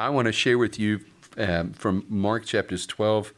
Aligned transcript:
I 0.00 0.08
want 0.08 0.24
to 0.26 0.32
share 0.32 0.56
with 0.56 0.78
you 0.78 1.00
um, 1.36 1.74
from 1.74 2.06
Mark 2.08 2.46
chapters 2.46 2.86
12 2.86 3.34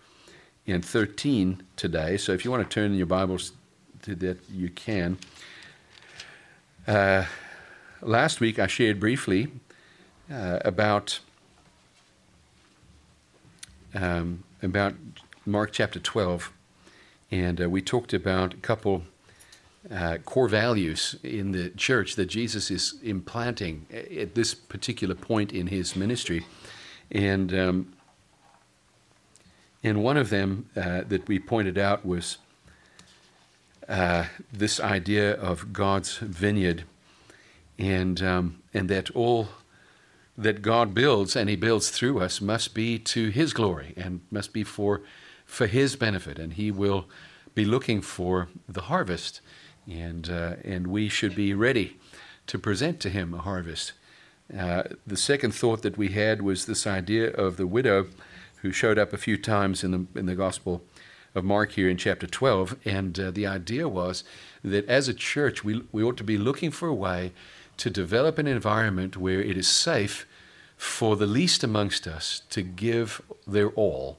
and 0.68 0.84
13 0.84 1.60
today. 1.74 2.16
So 2.16 2.30
if 2.30 2.44
you 2.44 2.52
want 2.52 2.62
to 2.62 2.72
turn 2.72 2.94
your 2.94 3.06
Bibles 3.06 3.50
to 4.02 4.14
that, 4.14 4.38
you 4.48 4.70
can. 4.70 5.18
Uh, 6.86 7.24
last 8.00 8.38
week 8.38 8.60
I 8.60 8.68
shared 8.68 9.00
briefly 9.00 9.48
uh, 10.32 10.60
about 10.64 11.18
um, 13.92 14.44
about 14.62 14.94
Mark 15.44 15.72
chapter 15.72 15.98
12, 15.98 16.52
and 17.32 17.60
uh, 17.60 17.68
we 17.68 17.82
talked 17.82 18.14
about 18.14 18.54
a 18.54 18.58
couple 18.58 19.02
uh, 19.90 20.18
core 20.18 20.48
values 20.48 21.16
in 21.22 21.52
the 21.52 21.70
church 21.70 22.16
that 22.16 22.26
Jesus 22.26 22.70
is 22.70 22.94
implanting 23.02 23.86
at 23.92 24.34
this 24.34 24.54
particular 24.54 25.14
point 25.14 25.52
in 25.52 25.66
his 25.66 25.96
ministry. 25.96 26.44
And, 27.10 27.52
um, 27.52 27.92
and 29.82 30.02
one 30.02 30.16
of 30.16 30.30
them 30.30 30.68
uh, 30.76 31.02
that 31.08 31.26
we 31.26 31.38
pointed 31.38 31.78
out 31.78 32.06
was 32.06 32.38
uh, 33.88 34.26
this 34.52 34.78
idea 34.80 35.34
of 35.34 35.72
God's 35.72 36.16
vineyard 36.18 36.84
and, 37.78 38.22
um, 38.22 38.62
and 38.72 38.88
that 38.88 39.10
all 39.10 39.48
that 40.38 40.62
God 40.62 40.94
builds 40.94 41.36
and 41.36 41.50
He 41.50 41.56
builds 41.56 41.90
through 41.90 42.20
us 42.20 42.40
must 42.40 42.74
be 42.74 42.98
to 42.98 43.28
His 43.28 43.52
glory 43.52 43.92
and 43.96 44.20
must 44.30 44.52
be 44.52 44.64
for, 44.64 45.02
for 45.44 45.66
His 45.66 45.96
benefit. 45.96 46.38
And 46.38 46.54
He 46.54 46.70
will 46.70 47.06
be 47.54 47.64
looking 47.64 48.00
for 48.00 48.48
the 48.68 48.82
harvest 48.82 49.40
and, 49.86 50.28
uh, 50.30 50.54
and 50.64 50.86
we 50.86 51.08
should 51.08 51.34
be 51.34 51.54
ready 51.54 51.96
to 52.46 52.58
present 52.58 53.00
to 53.00 53.10
him 53.10 53.34
a 53.34 53.38
harvest. 53.38 53.92
Uh, 54.56 54.82
the 55.06 55.16
second 55.16 55.54
thought 55.54 55.82
that 55.82 55.96
we 55.96 56.08
had 56.08 56.42
was 56.42 56.66
this 56.66 56.86
idea 56.86 57.30
of 57.30 57.56
the 57.56 57.66
widow 57.66 58.06
who 58.62 58.72
showed 58.72 58.98
up 58.98 59.12
a 59.12 59.18
few 59.18 59.36
times 59.36 59.82
in 59.82 59.90
the, 59.90 60.18
in 60.18 60.26
the 60.26 60.34
Gospel 60.34 60.82
of 61.34 61.44
Mark 61.44 61.72
here 61.72 61.88
in 61.88 61.96
chapter 61.96 62.26
12. 62.26 62.76
And 62.84 63.18
uh, 63.18 63.30
the 63.30 63.46
idea 63.46 63.88
was 63.88 64.24
that 64.62 64.86
as 64.88 65.08
a 65.08 65.14
church, 65.14 65.64
we, 65.64 65.82
we 65.90 66.02
ought 66.02 66.16
to 66.18 66.24
be 66.24 66.38
looking 66.38 66.70
for 66.70 66.88
a 66.88 66.94
way 66.94 67.32
to 67.78 67.90
develop 67.90 68.38
an 68.38 68.46
environment 68.46 69.16
where 69.16 69.40
it 69.40 69.56
is 69.56 69.68
safe 69.68 70.26
for 70.76 71.16
the 71.16 71.26
least 71.26 71.64
amongst 71.64 72.06
us 72.06 72.42
to 72.50 72.62
give 72.62 73.22
their 73.46 73.70
all 73.70 74.18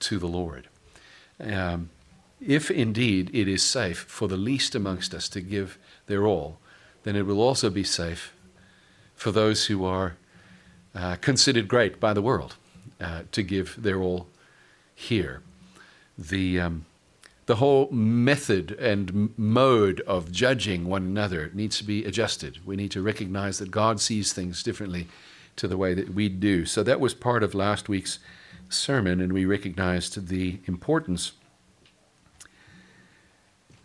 to 0.00 0.18
the 0.18 0.26
Lord. 0.26 0.68
Um, 1.40 1.90
if 2.40 2.70
indeed 2.70 3.30
it 3.32 3.48
is 3.48 3.62
safe 3.62 3.98
for 3.98 4.28
the 4.28 4.36
least 4.36 4.74
amongst 4.74 5.14
us 5.14 5.28
to 5.30 5.40
give 5.40 5.78
their 6.06 6.26
all, 6.26 6.58
then 7.02 7.16
it 7.16 7.26
will 7.26 7.40
also 7.40 7.70
be 7.70 7.84
safe 7.84 8.32
for 9.14 9.32
those 9.32 9.66
who 9.66 9.84
are 9.84 10.16
uh, 10.94 11.16
considered 11.16 11.68
great 11.68 12.00
by 12.00 12.12
the 12.12 12.22
world 12.22 12.56
uh, 13.00 13.22
to 13.32 13.42
give 13.42 13.80
their 13.82 14.00
all 14.00 14.26
here. 14.94 15.42
The, 16.16 16.60
um, 16.60 16.86
the 17.46 17.56
whole 17.56 17.90
method 17.90 18.72
and 18.72 19.32
mode 19.36 20.00
of 20.02 20.32
judging 20.32 20.86
one 20.86 21.02
another 21.02 21.50
needs 21.54 21.78
to 21.78 21.84
be 21.84 22.04
adjusted. 22.04 22.58
We 22.64 22.76
need 22.76 22.90
to 22.92 23.02
recognize 23.02 23.58
that 23.58 23.70
God 23.70 24.00
sees 24.00 24.32
things 24.32 24.62
differently 24.62 25.08
to 25.56 25.66
the 25.66 25.76
way 25.76 25.94
that 25.94 26.14
we 26.14 26.28
do. 26.28 26.66
So 26.66 26.82
that 26.82 27.00
was 27.00 27.14
part 27.14 27.42
of 27.42 27.54
last 27.54 27.88
week's 27.88 28.18
sermon, 28.68 29.20
and 29.20 29.32
we 29.32 29.44
recognized 29.44 30.28
the 30.28 30.60
importance 30.66 31.32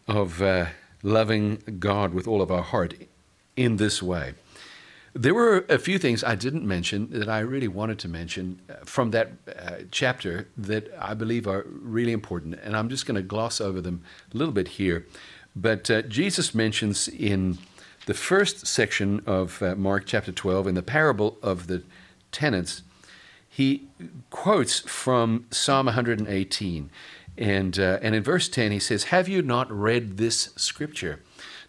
of 0.08 0.42
uh, 0.42 0.68
loving 1.02 1.62
God 1.80 2.14
with 2.14 2.28
all 2.28 2.42
of 2.42 2.52
our 2.52 2.62
heart 2.62 2.94
in 3.56 3.78
this 3.78 4.02
way. 4.02 4.34
There 5.16 5.34
were 5.36 5.66
a 5.70 5.78
few 5.78 6.00
things 6.00 6.24
I 6.24 6.34
didn't 6.34 6.66
mention 6.66 7.10
that 7.12 7.30
I 7.30 7.40
really 7.40 7.68
wanted 7.68 8.00
to 8.00 8.08
mention 8.08 8.60
uh, 8.68 8.78
from 8.84 9.12
that 9.12 9.34
uh, 9.48 9.72
chapter 9.92 10.48
that 10.58 10.92
I 11.00 11.14
believe 11.14 11.48
are 11.48 11.66
really 11.68 12.14
important, 12.14 12.60
and 12.64 12.76
I'm 12.76 12.90
just 12.90 13.06
going 13.06 13.16
to 13.16 13.22
gloss 13.22 13.62
over 13.62 13.80
them 13.80 14.02
a 14.34 14.38
little 14.38 14.54
bit 14.54 14.70
here. 14.70 15.06
But 15.56 15.92
uh, 15.92 16.02
Jesus 16.04 16.56
mentions 16.56 17.08
in 17.08 17.60
the 18.08 18.16
first 18.16 18.66
section 18.66 19.22
of 19.28 19.62
uh, 19.62 19.76
Mark 19.76 20.06
chapter 20.08 20.32
12, 20.32 20.68
in 20.68 20.76
the 20.76 20.82
parable 20.82 21.38
of 21.44 21.68
the 21.68 21.84
tenants, 22.32 22.82
he 23.48 23.88
quotes 24.32 24.80
from 24.80 25.46
Psalm 25.52 25.86
118. 25.86 26.90
And, 27.38 27.80
uh, 27.80 28.00
and 28.02 28.14
in 28.16 28.24
verse 28.24 28.48
10, 28.48 28.72
he 28.72 28.80
says, 28.80 29.06
Have 29.06 29.28
you 29.28 29.42
not 29.42 29.72
read 29.72 30.18
this 30.18 30.50
scripture? 30.56 31.22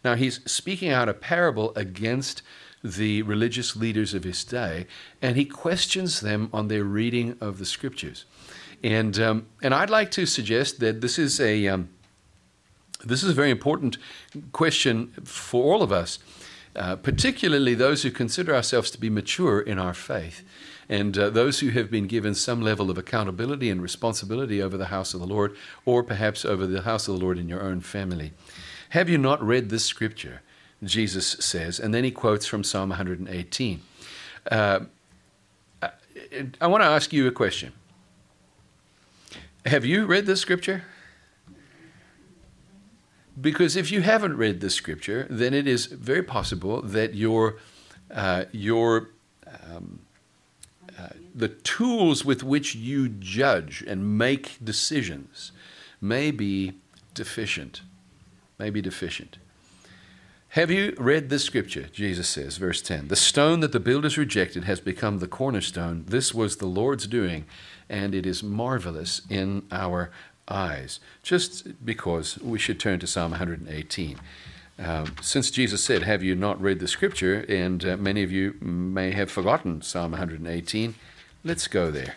Now, 0.04 0.14
he's 0.14 0.40
speaking 0.44 0.90
out 0.90 1.08
a 1.08 1.14
parable 1.14 1.72
against 1.74 2.42
the 2.82 3.22
religious 3.22 3.74
leaders 3.74 4.12
of 4.12 4.24
his 4.24 4.44
day, 4.44 4.86
and 5.22 5.36
he 5.36 5.46
questions 5.46 6.20
them 6.20 6.50
on 6.52 6.68
their 6.68 6.84
reading 6.84 7.36
of 7.40 7.58
the 7.58 7.64
scriptures. 7.64 8.26
And, 8.82 9.18
um, 9.18 9.46
and 9.62 9.72
I'd 9.74 9.88
like 9.88 10.10
to 10.12 10.26
suggest 10.26 10.80
that 10.80 11.00
this 11.00 11.18
is 11.18 11.40
a, 11.40 11.66
um, 11.68 11.88
this 13.02 13.22
is 13.22 13.30
a 13.30 13.34
very 13.34 13.50
important 13.50 13.96
question 14.52 15.12
for 15.24 15.72
all 15.72 15.82
of 15.82 15.90
us, 15.90 16.18
uh, 16.76 16.96
particularly 16.96 17.74
those 17.74 18.02
who 18.02 18.10
consider 18.10 18.54
ourselves 18.54 18.90
to 18.90 19.00
be 19.00 19.08
mature 19.08 19.60
in 19.60 19.78
our 19.78 19.94
faith 19.94 20.44
and 20.88 21.16
uh, 21.16 21.30
those 21.30 21.60
who 21.60 21.70
have 21.70 21.90
been 21.90 22.06
given 22.06 22.34
some 22.34 22.60
level 22.60 22.90
of 22.90 22.98
accountability 22.98 23.70
and 23.70 23.82
responsibility 23.82 24.62
over 24.62 24.76
the 24.76 24.86
house 24.86 25.14
of 25.14 25.20
the 25.20 25.26
Lord, 25.26 25.56
or 25.84 26.02
perhaps 26.02 26.44
over 26.44 26.66
the 26.66 26.82
house 26.82 27.08
of 27.08 27.18
the 27.18 27.24
Lord 27.24 27.38
in 27.38 27.48
your 27.48 27.62
own 27.62 27.80
family. 27.80 28.32
Have 28.90 29.08
you 29.08 29.18
not 29.18 29.42
read 29.42 29.70
this 29.70 29.84
scripture? 29.84 30.42
Jesus 30.82 31.26
says, 31.40 31.80
and 31.80 31.94
then 31.94 32.04
he 32.04 32.10
quotes 32.10 32.46
from 32.46 32.62
Psalm 32.62 32.90
118. 32.90 33.80
Uh, 34.50 34.80
I 36.60 36.66
want 36.66 36.82
to 36.82 36.88
ask 36.88 37.12
you 37.12 37.26
a 37.26 37.32
question. 37.32 37.72
Have 39.66 39.84
you 39.84 40.04
read 40.04 40.26
this 40.26 40.40
scripture? 40.40 40.84
Because 43.40 43.76
if 43.76 43.90
you 43.90 44.02
haven't 44.02 44.36
read 44.36 44.60
this 44.60 44.74
scripture, 44.74 45.26
then 45.30 45.54
it 45.54 45.66
is 45.66 45.86
very 45.86 46.22
possible 46.22 46.82
that 46.82 47.14
your, 47.14 47.56
uh, 48.12 48.44
your 48.52 49.10
um, 49.46 50.00
Uh, 50.98 51.08
the 51.34 51.48
tools 51.48 52.24
with 52.24 52.42
which 52.42 52.74
you 52.74 53.08
judge 53.08 53.82
and 53.86 54.16
make 54.16 54.58
decisions 54.62 55.52
may 56.00 56.30
be 56.30 56.74
deficient. 57.14 57.82
May 58.58 58.70
be 58.70 58.80
deficient. 58.80 59.38
Have 60.54 60.70
you 60.70 60.94
read 60.98 61.30
this 61.30 61.42
scripture? 61.42 61.88
Jesus 61.92 62.28
says, 62.28 62.58
verse 62.58 62.80
10 62.80 63.08
The 63.08 63.16
stone 63.16 63.58
that 63.58 63.72
the 63.72 63.80
builders 63.80 64.16
rejected 64.16 64.64
has 64.64 64.78
become 64.78 65.18
the 65.18 65.26
cornerstone. 65.26 66.04
This 66.06 66.32
was 66.32 66.56
the 66.56 66.66
Lord's 66.66 67.08
doing, 67.08 67.44
and 67.88 68.14
it 68.14 68.24
is 68.24 68.44
marvelous 68.44 69.22
in 69.28 69.64
our 69.72 70.12
eyes. 70.46 71.00
Just 71.24 71.84
because 71.84 72.38
we 72.38 72.60
should 72.60 72.78
turn 72.78 73.00
to 73.00 73.06
Psalm 73.08 73.32
118. 73.32 74.20
Um, 74.78 75.14
since 75.20 75.50
Jesus 75.50 75.84
said, 75.84 76.02
Have 76.02 76.22
you 76.22 76.34
not 76.34 76.60
read 76.60 76.80
the 76.80 76.88
scripture? 76.88 77.44
And 77.48 77.84
uh, 77.84 77.96
many 77.96 78.22
of 78.22 78.32
you 78.32 78.56
may 78.60 79.12
have 79.12 79.30
forgotten 79.30 79.82
Psalm 79.82 80.12
118. 80.12 80.94
Let's 81.44 81.68
go 81.68 81.90
there. 81.90 82.16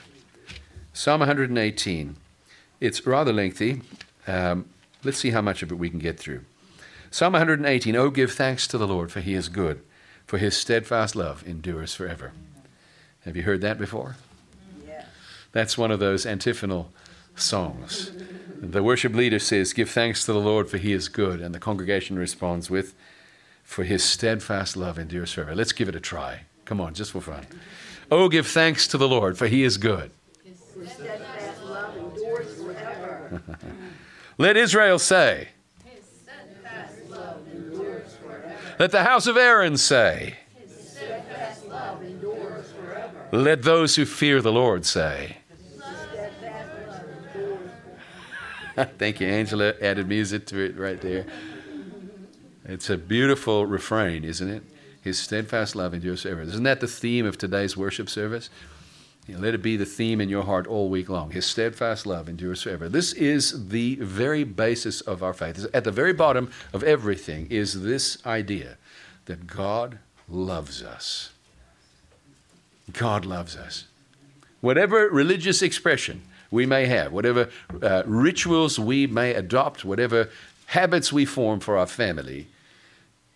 Psalm 0.93 1.19
118. 1.19 2.15
It's 2.79 3.05
rather 3.05 3.33
lengthy. 3.33 3.81
Um, 4.25 4.65
let's 5.03 5.19
see 5.19 5.31
how 5.31 5.41
much 5.41 5.61
of 5.61 5.71
it 5.71 5.75
we 5.75 5.89
can 5.89 5.99
get 5.99 6.19
through. 6.19 6.41
Psalm 7.11 7.33
118 7.33 7.95
Oh, 7.95 8.09
give 8.09 8.31
thanks 8.31 8.67
to 8.67 8.77
the 8.77 8.87
Lord, 8.87 9.11
for 9.11 9.21
he 9.21 9.33
is 9.33 9.49
good, 9.49 9.81
for 10.25 10.37
his 10.37 10.57
steadfast 10.57 11.15
love 11.15 11.47
endures 11.47 11.93
forever. 11.93 12.31
Have 13.25 13.35
you 13.35 13.43
heard 13.43 13.61
that 13.61 13.77
before? 13.77 14.15
Yeah. 14.87 15.05
That's 15.51 15.77
one 15.77 15.91
of 15.91 15.99
those 15.99 16.25
antiphonal 16.25 16.91
songs. 17.39 18.11
The 18.59 18.83
worship 18.83 19.13
leader 19.13 19.39
says, 19.39 19.73
Give 19.73 19.89
thanks 19.89 20.25
to 20.25 20.33
the 20.33 20.39
Lord, 20.39 20.69
for 20.69 20.77
he 20.77 20.93
is 20.93 21.09
good. 21.09 21.41
And 21.41 21.53
the 21.53 21.59
congregation 21.59 22.17
responds 22.17 22.69
with, 22.69 22.95
For 23.63 23.83
his 23.83 24.03
steadfast 24.03 24.75
love 24.75 24.97
endures 24.97 25.33
forever. 25.33 25.55
Let's 25.55 25.73
give 25.73 25.89
it 25.89 25.95
a 25.95 25.99
try. 25.99 26.41
Come 26.65 26.81
on, 26.81 26.93
just 26.93 27.11
for 27.11 27.21
fun. 27.21 27.45
Oh, 28.11 28.29
give 28.29 28.47
thanks 28.47 28.87
to 28.87 28.97
the 28.97 29.07
Lord, 29.07 29.37
for 29.37 29.47
he 29.47 29.63
is 29.63 29.77
good. 29.77 30.11
Let 34.37 34.57
Israel 34.57 34.99
say, 34.99 35.49
Let 38.79 38.91
the 38.91 39.03
house 39.03 39.25
of 39.25 39.37
Aaron 39.37 39.77
say, 39.77 40.35
Let 43.31 43.63
those 43.63 43.95
who 43.95 44.05
fear 44.05 44.41
the 44.41 44.51
Lord 44.51 44.85
say, 44.85 45.37
Thank 48.97 49.19
you, 49.19 49.27
Angela. 49.27 49.73
Added 49.81 50.07
music 50.07 50.45
to 50.47 50.59
it 50.59 50.77
right 50.77 51.01
there. 51.01 51.25
It's 52.65 52.89
a 52.89 52.97
beautiful 52.97 53.65
refrain, 53.65 54.23
isn't 54.23 54.49
it? 54.49 54.63
His 55.01 55.17
steadfast 55.17 55.75
love 55.75 55.93
endures 55.93 56.23
forever. 56.23 56.41
Isn't 56.41 56.63
that 56.63 56.81
the 56.81 56.87
theme 56.87 57.25
of 57.25 57.37
today's 57.37 57.75
worship 57.75 58.09
service? 58.09 58.49
You 59.25 59.35
know, 59.35 59.41
let 59.41 59.53
it 59.55 59.61
be 59.61 59.77
the 59.77 59.85
theme 59.85 60.21
in 60.21 60.29
your 60.29 60.43
heart 60.43 60.67
all 60.67 60.89
week 60.89 61.09
long. 61.09 61.31
His 61.31 61.45
steadfast 61.45 62.05
love 62.05 62.29
endures 62.29 62.61
forever. 62.61 62.87
This 62.87 63.13
is 63.13 63.69
the 63.69 63.95
very 63.95 64.43
basis 64.43 65.01
of 65.01 65.23
our 65.23 65.33
faith. 65.33 65.65
At 65.73 65.83
the 65.83 65.91
very 65.91 66.13
bottom 66.13 66.51
of 66.71 66.83
everything 66.83 67.47
is 67.49 67.81
this 67.83 68.23
idea 68.25 68.77
that 69.25 69.47
God 69.47 69.99
loves 70.29 70.83
us. 70.83 71.31
God 72.93 73.25
loves 73.25 73.55
us. 73.55 73.85
whatever 74.61 75.09
religious 75.09 75.61
expression 75.61 76.21
we 76.51 76.65
may 76.65 76.85
have, 76.85 77.11
whatever 77.11 77.49
uh, 77.81 78.03
rituals 78.05 78.79
we 78.79 79.07
may 79.07 79.33
adopt, 79.33 79.83
whatever 79.83 80.29
habits 80.67 81.11
we 81.11 81.25
form 81.25 81.59
for 81.59 81.77
our 81.77 81.87
family, 81.87 82.47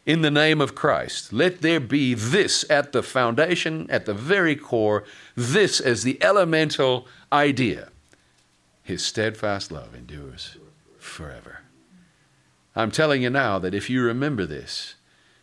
in 0.05 0.21
the 0.21 0.31
name 0.31 0.61
of 0.61 0.73
Christ, 0.73 1.31
let 1.31 1.61
there 1.61 1.79
be 1.79 2.13
this 2.13 2.65
at 2.69 2.91
the 2.91 3.03
foundation, 3.03 3.85
at 3.89 4.05
the 4.05 4.13
very 4.13 4.55
core, 4.55 5.03
this 5.35 5.79
as 5.79 6.03
the 6.03 6.21
elemental 6.23 7.07
idea. 7.31 7.89
His 8.83 9.05
steadfast 9.05 9.71
love 9.71 9.93
endures 9.93 10.57
forever. 10.97 11.59
I'm 12.75 12.91
telling 12.91 13.21
you 13.21 13.29
now 13.29 13.59
that 13.59 13.75
if 13.75 13.89
you 13.89 14.01
remember 14.01 14.45
this, 14.45 14.95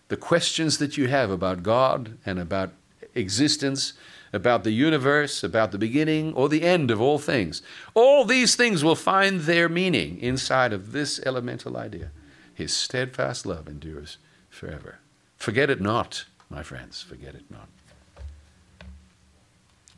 the 0.08 0.16
questions 0.16 0.78
that 0.78 0.96
you 0.96 1.08
have 1.08 1.30
about 1.30 1.62
God 1.62 2.18
and 2.26 2.38
about 2.38 2.72
existence, 3.14 3.92
about 4.32 4.64
the 4.64 4.70
universe, 4.70 5.42
about 5.42 5.72
the 5.72 5.78
beginning 5.78 6.32
or 6.34 6.48
the 6.48 6.62
end 6.62 6.90
of 6.90 7.00
all 7.00 7.19
things. 7.19 7.62
All 7.94 8.25
these 8.25 8.56
things 8.56 8.84
will 8.84 8.94
find 8.94 9.40
their 9.40 9.69
meaning 9.69 10.19
inside 10.20 10.72
of 10.72 10.92
this 10.92 11.20
elemental 11.25 11.76
idea. 11.76 12.10
His 12.54 12.72
steadfast 12.72 13.46
love 13.46 13.69
endures 13.69 14.19
forever. 14.50 14.98
Forget 15.36 15.70
it 15.70 15.80
not, 15.80 16.25
my 16.50 16.62
friends, 16.62 17.02
forget 17.02 17.34
it 17.34 17.50
not. 17.50 17.69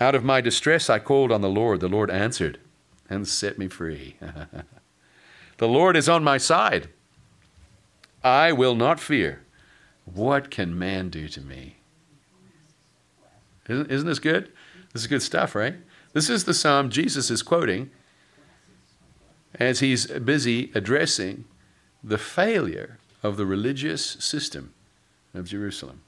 Out 0.00 0.14
of 0.14 0.24
my 0.24 0.40
distress 0.40 0.88
I 0.88 0.98
called 0.98 1.30
on 1.30 1.42
the 1.42 1.48
Lord. 1.48 1.80
The 1.80 1.88
Lord 1.88 2.10
answered 2.10 2.58
and 3.08 3.28
set 3.28 3.58
me 3.58 3.68
free. 3.68 4.16
the 5.58 5.68
Lord 5.68 5.96
is 5.96 6.08
on 6.08 6.24
my 6.24 6.38
side. 6.38 6.88
I 8.24 8.52
will 8.52 8.74
not 8.74 8.98
fear. 8.98 9.42
What 10.04 10.50
can 10.50 10.78
man 10.78 11.10
do 11.10 11.28
to 11.28 11.40
me? 11.40 11.76
Isn't, 13.70 13.90
isn't 13.90 14.06
this 14.06 14.18
good? 14.18 14.50
This 14.92 15.02
is 15.02 15.06
good 15.06 15.22
stuff, 15.22 15.54
right? 15.54 15.76
This 16.12 16.28
is 16.28 16.44
the 16.44 16.54
psalm 16.54 16.90
Jesus 16.90 17.30
is 17.30 17.42
quoting 17.42 17.90
as 19.54 19.78
he's 19.78 20.06
busy 20.06 20.72
addressing 20.74 21.44
the 22.02 22.18
failure 22.18 22.98
of 23.22 23.36
the 23.36 23.46
religious 23.46 24.04
system 24.04 24.74
of 25.34 25.46
Jerusalem. 25.46 26.00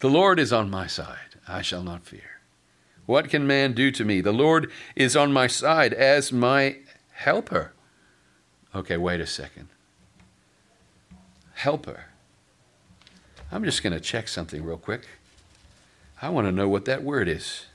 The 0.00 0.10
Lord 0.10 0.40
is 0.40 0.52
on 0.52 0.70
my 0.70 0.88
side. 0.88 1.38
I 1.46 1.62
shall 1.62 1.84
not 1.84 2.04
fear. 2.04 2.40
What 3.06 3.28
can 3.28 3.46
man 3.46 3.74
do 3.74 3.92
to 3.92 4.04
me? 4.04 4.20
The 4.20 4.32
Lord 4.32 4.72
is 4.96 5.14
on 5.14 5.32
my 5.32 5.46
side 5.46 5.94
as 5.94 6.32
my 6.32 6.78
helper. 7.12 7.72
Okay, 8.74 8.96
wait 8.96 9.20
a 9.20 9.26
second. 9.26 9.68
Helper. 11.54 12.06
I'm 13.50 13.64
just 13.64 13.82
going 13.82 13.92
to 13.92 14.00
check 14.00 14.26
something 14.26 14.64
real 14.64 14.76
quick. 14.76 15.06
I 16.20 16.30
want 16.30 16.46
to 16.46 16.52
know 16.52 16.68
what 16.68 16.84
that 16.86 17.04
word 17.04 17.28
is. 17.28 17.66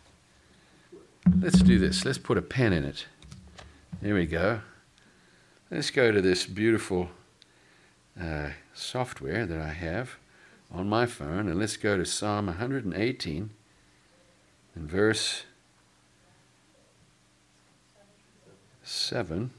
Let's 1.39 1.61
do 1.61 1.79
this. 1.79 2.03
Let's 2.03 2.17
put 2.17 2.37
a 2.37 2.41
pen 2.41 2.73
in 2.73 2.83
it. 2.83 3.05
There 4.01 4.15
we 4.15 4.25
go. 4.25 4.61
Let's 5.69 5.89
go 5.89 6.11
to 6.11 6.21
this 6.21 6.45
beautiful 6.45 7.09
uh, 8.19 8.49
software 8.73 9.45
that 9.45 9.61
I 9.61 9.69
have 9.69 10.17
on 10.69 10.89
my 10.89 11.05
phone 11.05 11.47
and 11.47 11.57
let's 11.57 11.77
go 11.77 11.97
to 11.97 12.05
Psalm 12.05 12.47
118 12.47 13.51
and 14.75 14.89
verse 14.89 15.43
7. 18.83 19.51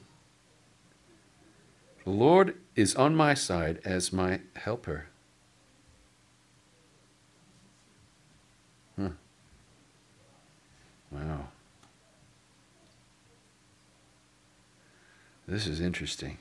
The 2.05 2.11
Lord 2.11 2.57
is 2.75 2.95
on 2.97 3.15
my 3.15 3.33
side 3.33 3.81
as 3.85 4.13
my 4.13 4.41
helper. 4.57 5.07
Wow. 11.13 11.49
This 15.47 15.67
is 15.67 15.81
interesting. 15.81 16.39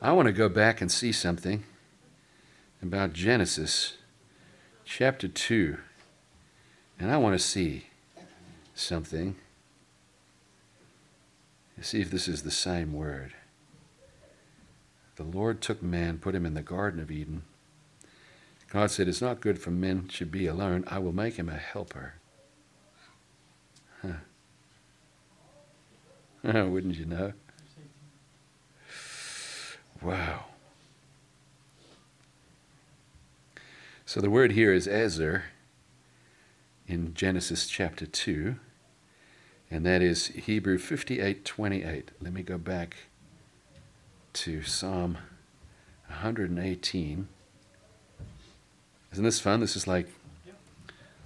I 0.00 0.12
want 0.12 0.26
to 0.26 0.32
go 0.32 0.48
back 0.48 0.80
and 0.80 0.90
see 0.90 1.12
something 1.12 1.64
about 2.82 3.12
Genesis 3.12 3.98
chapter 4.84 5.28
2. 5.28 5.76
And 6.98 7.10
I 7.10 7.16
want 7.16 7.38
to 7.38 7.44
see 7.44 7.86
something. 8.74 9.36
See 11.80 12.00
if 12.00 12.10
this 12.10 12.26
is 12.26 12.42
the 12.42 12.50
same 12.50 12.92
word. 12.92 13.34
The 15.16 15.24
Lord 15.24 15.60
took 15.60 15.82
man, 15.82 16.18
put 16.18 16.34
him 16.34 16.46
in 16.46 16.54
the 16.54 16.62
Garden 16.62 17.00
of 17.00 17.10
Eden 17.10 17.42
God 18.70 18.90
said, 18.90 19.08
It's 19.08 19.22
not 19.22 19.40
good 19.40 19.58
for 19.58 19.70
men 19.70 20.08
should 20.08 20.30
be 20.30 20.46
alone. 20.46 20.84
I 20.86 20.98
will 20.98 21.12
make 21.12 21.36
him 21.36 21.48
a 21.48 21.56
helper. 21.56 22.14
Huh. 24.02 24.12
Wouldn't 26.66 26.96
you 26.96 27.06
know? 27.06 27.32
Wow. 30.02 30.44
So 34.04 34.20
the 34.20 34.30
word 34.30 34.52
here 34.52 34.72
is 34.72 34.86
Ezer 34.86 35.44
in 36.86 37.12
Genesis 37.14 37.66
chapter 37.66 38.06
2, 38.06 38.56
and 39.70 39.84
that 39.84 40.00
is 40.00 40.28
Hebrew 40.28 40.78
58:28. 40.78 42.08
Let 42.20 42.32
me 42.32 42.42
go 42.42 42.58
back 42.58 42.96
to 44.34 44.62
Psalm 44.62 45.18
118. 46.06 47.28
Isn't 49.12 49.24
this 49.24 49.40
fun? 49.40 49.60
This 49.60 49.76
is 49.76 49.86
like 49.86 50.08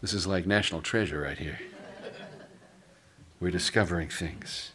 this 0.00 0.12
is 0.12 0.26
like 0.26 0.46
national 0.46 0.82
treasure 0.82 1.20
right 1.20 1.38
here. 1.38 1.60
We're 3.40 3.50
discovering 3.50 4.08
things. 4.08 4.72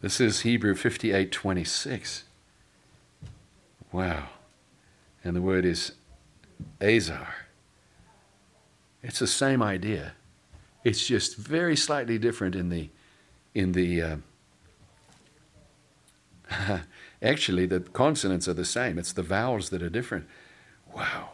This 0.00 0.20
is 0.20 0.40
Hebrew 0.40 0.74
58:26. 0.74 2.22
Wow. 3.92 4.28
And 5.24 5.34
the 5.34 5.40
word 5.40 5.64
is 5.64 5.92
azar. 6.80 7.46
It's 9.02 9.18
the 9.18 9.26
same 9.26 9.62
idea. 9.62 10.12
It's 10.84 11.06
just 11.06 11.36
very 11.36 11.76
slightly 11.76 12.18
different 12.18 12.54
in 12.54 12.68
the 12.68 12.90
in 13.54 13.72
the 13.72 14.02
uh, 14.02 14.16
Actually, 17.26 17.66
the 17.66 17.80
consonants 17.80 18.46
are 18.46 18.54
the 18.54 18.64
same, 18.64 18.98
it's 18.98 19.12
the 19.12 19.22
vowels 19.22 19.70
that 19.70 19.82
are 19.82 19.88
different. 19.88 20.26
Wow. 20.94 21.30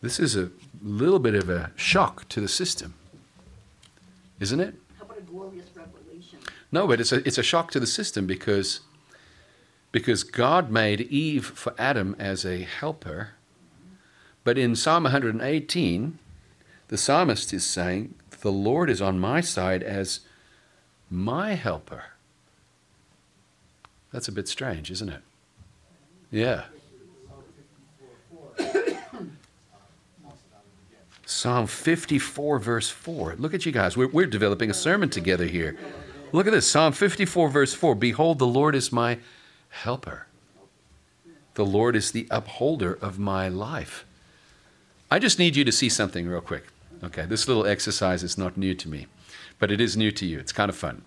This 0.00 0.18
is 0.18 0.36
a 0.36 0.50
little 0.82 1.18
bit 1.18 1.34
of 1.34 1.50
a 1.50 1.72
shock 1.76 2.28
to 2.30 2.40
the 2.40 2.48
system, 2.48 2.94
isn't 4.40 4.60
it? 4.60 4.74
How 4.98 5.04
about 5.04 5.18
a 5.18 5.22
glorious 5.22 5.66
revelation? 5.74 6.38
No, 6.72 6.86
but 6.86 7.00
it's 7.00 7.12
a, 7.12 7.26
it's 7.26 7.38
a 7.38 7.42
shock 7.42 7.70
to 7.72 7.80
the 7.80 7.86
system 7.86 8.26
because, 8.26 8.80
because 9.92 10.22
God 10.22 10.70
made 10.70 11.02
Eve 11.02 11.44
for 11.44 11.74
Adam 11.76 12.16
as 12.18 12.46
a 12.46 12.62
helper. 12.62 13.30
But 14.42 14.56
in 14.56 14.74
Psalm 14.74 15.02
118, 15.02 16.18
the 16.88 16.96
psalmist 16.96 17.52
is 17.52 17.66
saying, 17.66 18.14
The 18.40 18.52
Lord 18.52 18.88
is 18.88 19.02
on 19.02 19.18
my 19.18 19.40
side 19.40 19.82
as 19.82 20.20
my 21.10 21.54
helper. 21.54 22.04
That's 24.12 24.28
a 24.28 24.32
bit 24.32 24.48
strange, 24.48 24.90
isn't 24.90 25.08
it? 25.08 25.22
Yeah. 26.30 26.64
Psalm 31.24 31.66
54, 31.66 32.58
verse 32.58 32.88
4. 32.88 33.34
Look 33.38 33.52
at 33.52 33.66
you 33.66 33.72
guys. 33.72 33.96
We're, 33.96 34.08
we're 34.08 34.26
developing 34.26 34.70
a 34.70 34.74
sermon 34.74 35.10
together 35.10 35.46
here. 35.46 35.76
Look 36.32 36.46
at 36.46 36.52
this 36.52 36.70
Psalm 36.70 36.92
54, 36.92 37.48
verse 37.48 37.74
4. 37.74 37.94
Behold, 37.94 38.38
the 38.38 38.46
Lord 38.46 38.74
is 38.74 38.92
my 38.92 39.18
helper. 39.68 40.26
The 41.54 41.66
Lord 41.66 41.96
is 41.96 42.12
the 42.12 42.28
upholder 42.30 42.94
of 43.00 43.18
my 43.18 43.48
life. 43.48 44.04
I 45.10 45.18
just 45.18 45.38
need 45.38 45.56
you 45.56 45.64
to 45.64 45.72
see 45.72 45.88
something 45.88 46.26
real 46.26 46.40
quick. 46.40 46.64
Okay, 47.02 47.26
this 47.26 47.48
little 47.48 47.66
exercise 47.66 48.22
is 48.22 48.38
not 48.38 48.56
new 48.56 48.74
to 48.74 48.88
me 48.88 49.06
but 49.58 49.70
it 49.70 49.80
is 49.80 49.96
new 49.96 50.10
to 50.12 50.26
you. 50.26 50.38
It's 50.38 50.52
kind 50.52 50.68
of 50.68 50.76
fun. 50.76 51.02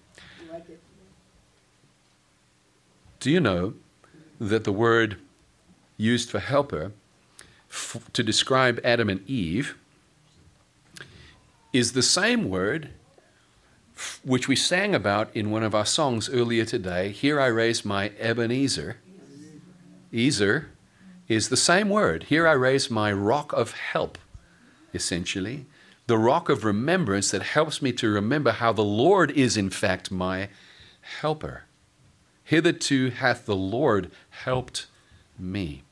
Do 3.19 3.29
you 3.29 3.39
know 3.39 3.73
that 4.39 4.63
the 4.63 4.71
word 4.71 5.17
used 5.97 6.29
for 6.29 6.39
helper 6.39 6.93
f- 7.69 8.09
to 8.13 8.23
describe 8.23 8.79
Adam 8.83 9.09
and 9.09 9.29
Eve 9.29 9.77
is 11.73 11.91
the 11.91 12.01
same 12.01 12.49
word 12.49 12.89
f- 13.95 14.21
which 14.23 14.47
we 14.47 14.55
sang 14.55 14.95
about 14.95 15.35
in 15.35 15.51
one 15.51 15.63
of 15.63 15.75
our 15.75 15.85
songs 15.85 16.29
earlier 16.29 16.63
today? 16.63 17.11
Here 17.11 17.41
I 17.41 17.47
raise 17.47 17.83
my 17.83 18.11
Ebenezer. 18.17 18.97
Ezer 20.13 20.69
is 21.27 21.49
the 21.49 21.57
same 21.57 21.89
word. 21.89 22.23
Here 22.23 22.47
I 22.47 22.53
raise 22.53 22.89
my 22.89 23.11
rock 23.11 23.51
of 23.51 23.73
help, 23.73 24.17
essentially 24.93 25.65
the 26.09 26.17
rock 26.17 26.49
of 26.49 26.65
remembrance 26.65 27.29
that 27.29 27.43
helps 27.43 27.83
me 27.83 27.91
to 27.91 28.09
remember 28.09 28.49
how 28.49 28.73
the 28.73 28.83
Lord 28.83 29.29
is, 29.29 29.55
in 29.55 29.69
fact, 29.69 30.09
my 30.09 30.49
helper. 31.21 31.65
Hitherto 32.43 33.11
hath 33.11 33.45
the 33.45 33.55
Lord 33.55 34.09
helped 34.31 34.87
me. 35.37 35.83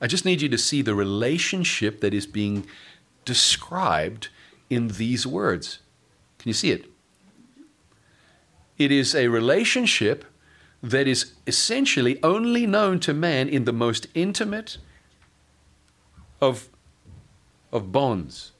I 0.00 0.08
just 0.08 0.24
need 0.24 0.42
you 0.42 0.48
to 0.48 0.58
see 0.58 0.82
the 0.82 0.96
relationship 0.96 2.00
that 2.00 2.12
is 2.12 2.26
being 2.26 2.66
described 3.24 4.26
in 4.68 4.88
these 4.88 5.24
words. 5.24 5.78
Can 6.40 6.48
you 6.48 6.54
see 6.54 6.72
it? 6.72 6.86
It 8.76 8.90
is 8.90 9.14
a 9.14 9.28
relationship 9.28 10.24
that 10.82 11.06
is 11.06 11.34
essentially 11.46 12.18
only 12.24 12.66
known 12.66 12.98
to 13.00 13.14
man 13.14 13.48
in 13.48 13.66
the 13.66 13.72
most 13.72 14.08
intimate 14.16 14.78
of, 16.40 16.68
of 17.70 17.92
bonds. 17.92 18.50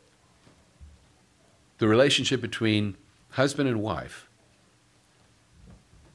The 1.81 1.89
relationship 1.89 2.43
between 2.43 2.95
husband 3.31 3.67
and 3.67 3.81
wife. 3.81 4.29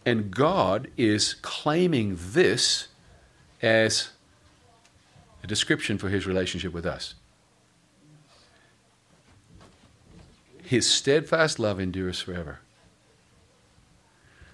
And 0.06 0.30
God 0.30 0.92
is 0.96 1.34
claiming 1.34 2.20
this 2.20 2.88
as 3.64 4.10
a 5.44 5.48
description 5.48 5.98
for 5.98 6.10
his 6.10 6.28
relationship 6.28 6.72
with 6.72 6.86
us. 6.86 7.16
His 10.62 10.88
steadfast 10.88 11.58
love 11.58 11.80
endures 11.80 12.22
forever. 12.22 12.60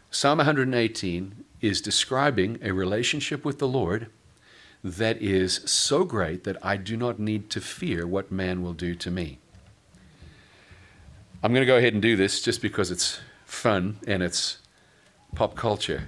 Psalm 0.10 0.38
118 0.38 1.44
is 1.60 1.82
describing 1.82 2.58
a 2.64 2.72
relationship 2.72 3.44
with 3.44 3.60
the 3.60 3.68
Lord 3.68 4.08
that 4.82 5.22
is 5.22 5.56
so 5.66 6.06
great 6.06 6.46
that 6.46 6.56
I 6.66 6.78
do 6.78 6.96
not 6.96 7.20
need 7.20 7.50
to 7.50 7.60
fear 7.60 8.08
what 8.08 8.32
man 8.32 8.64
will 8.64 8.74
do 8.74 8.96
to 8.96 9.12
me. 9.12 9.41
I'm 11.44 11.54
going 11.54 11.62
to 11.62 11.68
go 11.68 11.78
ahead 11.78 11.94
and 11.94 12.02
do 12.02 12.16
this 12.16 12.42
just 12.42 12.62
because 12.62 12.92
it's 12.92 13.20
fun 13.46 13.98
and 14.06 14.22
it's 14.22 14.60
pop 15.34 15.56
culture. 15.56 16.08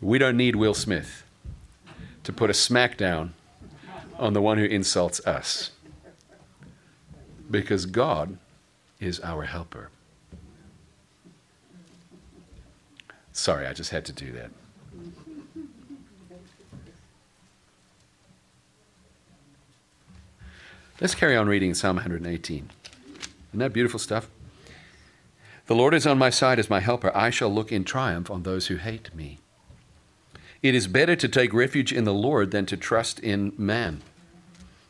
We 0.00 0.18
don't 0.18 0.36
need 0.36 0.54
Will 0.54 0.74
Smith 0.74 1.24
to 2.22 2.32
put 2.32 2.50
a 2.50 2.52
smackdown 2.52 3.30
on 4.16 4.32
the 4.32 4.40
one 4.40 4.58
who 4.58 4.64
insults 4.64 5.18
us 5.26 5.72
because 7.50 7.84
God 7.86 8.38
is 9.00 9.18
our 9.20 9.44
helper. 9.44 9.90
Sorry, 13.32 13.66
I 13.66 13.72
just 13.72 13.90
had 13.90 14.04
to 14.04 14.12
do 14.12 14.32
that. 14.32 14.50
Let's 21.00 21.14
carry 21.14 21.36
on 21.36 21.48
reading 21.48 21.74
Psalm 21.74 21.96
118. 21.96 22.70
Isn't 23.58 23.70
that 23.70 23.74
beautiful 23.74 23.98
stuff? 23.98 24.30
The 25.66 25.74
Lord 25.74 25.92
is 25.92 26.06
on 26.06 26.16
my 26.16 26.30
side 26.30 26.60
as 26.60 26.70
my 26.70 26.78
helper. 26.78 27.10
I 27.12 27.30
shall 27.30 27.52
look 27.52 27.72
in 27.72 27.82
triumph 27.82 28.30
on 28.30 28.44
those 28.44 28.68
who 28.68 28.76
hate 28.76 29.12
me. 29.12 29.40
It 30.62 30.76
is 30.76 30.86
better 30.86 31.16
to 31.16 31.28
take 31.28 31.52
refuge 31.52 31.92
in 31.92 32.04
the 32.04 32.14
Lord 32.14 32.52
than 32.52 32.66
to 32.66 32.76
trust 32.76 33.18
in 33.18 33.52
man. 33.58 34.02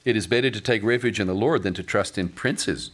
It 0.05 0.19
is 0.19 0.27
better 0.27 0.51
to 0.51 0.61
take 0.61 0.83
refuge 0.83 1.19
in 1.19 1.27
the 1.27 1.33
Lord 1.33 1.63
than 1.63 1.73
to 1.73 1.83
trust 1.83 2.19
in 2.19 2.29
princes. 2.29 2.91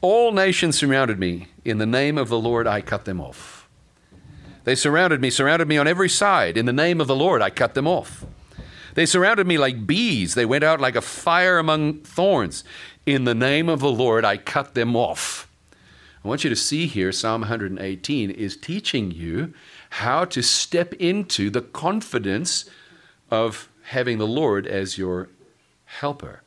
All 0.00 0.32
nations 0.32 0.78
surrounded 0.78 1.18
me. 1.18 1.48
In 1.62 1.76
the 1.76 1.84
name 1.84 2.16
of 2.16 2.30
the 2.30 2.38
Lord, 2.38 2.66
I 2.66 2.80
cut 2.80 3.04
them 3.04 3.20
off. 3.20 3.68
They 4.64 4.74
surrounded 4.74 5.20
me, 5.20 5.28
surrounded 5.28 5.68
me 5.68 5.76
on 5.76 5.86
every 5.86 6.08
side. 6.08 6.56
In 6.56 6.64
the 6.64 6.72
name 6.72 7.02
of 7.02 7.06
the 7.06 7.14
Lord, 7.14 7.42
I 7.42 7.50
cut 7.50 7.74
them 7.74 7.86
off. 7.86 8.24
They 8.96 9.04
surrounded 9.04 9.46
me 9.46 9.58
like 9.58 9.86
bees. 9.86 10.34
They 10.34 10.46
went 10.46 10.64
out 10.64 10.80
like 10.80 10.96
a 10.96 11.02
fire 11.02 11.58
among 11.58 12.00
thorns. 12.00 12.64
In 13.04 13.24
the 13.24 13.34
name 13.34 13.68
of 13.68 13.80
the 13.80 13.92
Lord, 13.92 14.24
I 14.24 14.38
cut 14.38 14.72
them 14.72 14.96
off. 14.96 15.46
I 16.24 16.28
want 16.28 16.44
you 16.44 16.50
to 16.50 16.56
see 16.56 16.86
here, 16.86 17.12
Psalm 17.12 17.42
118 17.42 18.30
is 18.30 18.56
teaching 18.56 19.10
you 19.10 19.52
how 19.90 20.24
to 20.24 20.42
step 20.42 20.94
into 20.94 21.50
the 21.50 21.60
confidence 21.60 22.64
of 23.30 23.68
having 23.82 24.16
the 24.16 24.26
Lord 24.26 24.66
as 24.66 24.96
your 24.96 25.28
helper. 25.84 26.40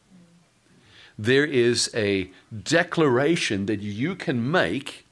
There 1.20 1.46
is 1.46 1.92
a 1.94 2.32
declaration 2.64 3.68
that 3.68 3.82
you 3.82 4.16
can 4.16 4.50
make 4.50 5.06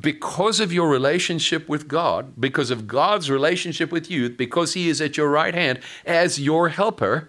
because 0.00 0.60
of 0.60 0.72
your 0.72 0.88
relationship 0.88 1.68
with 1.68 1.86
God, 1.88 2.40
because 2.40 2.70
of 2.70 2.86
God's 2.86 3.30
relationship 3.30 3.92
with 3.92 4.10
you, 4.10 4.30
because 4.30 4.74
He 4.74 4.88
is 4.88 5.00
at 5.00 5.16
your 5.16 5.28
right 5.28 5.54
hand 5.54 5.80
as 6.04 6.40
your 6.40 6.70
helper, 6.70 7.28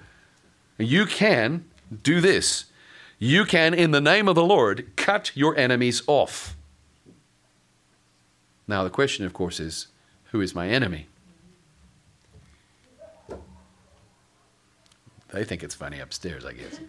you 0.78 1.06
can 1.06 1.66
do 2.04 2.22
this. 2.22 2.66
You 3.20 3.46
can, 3.46 3.74
in 3.74 3.92
the 3.92 4.02
name 4.02 4.28
of 4.28 4.36
the 4.36 4.44
Lord, 4.44 4.96
cut 4.96 5.32
your 5.36 5.56
enemies 5.58 6.02
off. 6.08 6.56
Now, 8.68 8.84
the 8.84 8.90
question, 8.90 9.26
of 9.26 9.34
course, 9.34 9.60
is 9.60 9.88
who 10.32 10.42
is 10.42 10.56
my 10.56 10.68
enemy? 10.68 11.08
They 15.30 15.44
think 15.44 15.64
it's 15.64 15.76
funny 15.76 16.00
upstairs, 16.00 16.46
I 16.46 16.54
guess. 16.54 16.80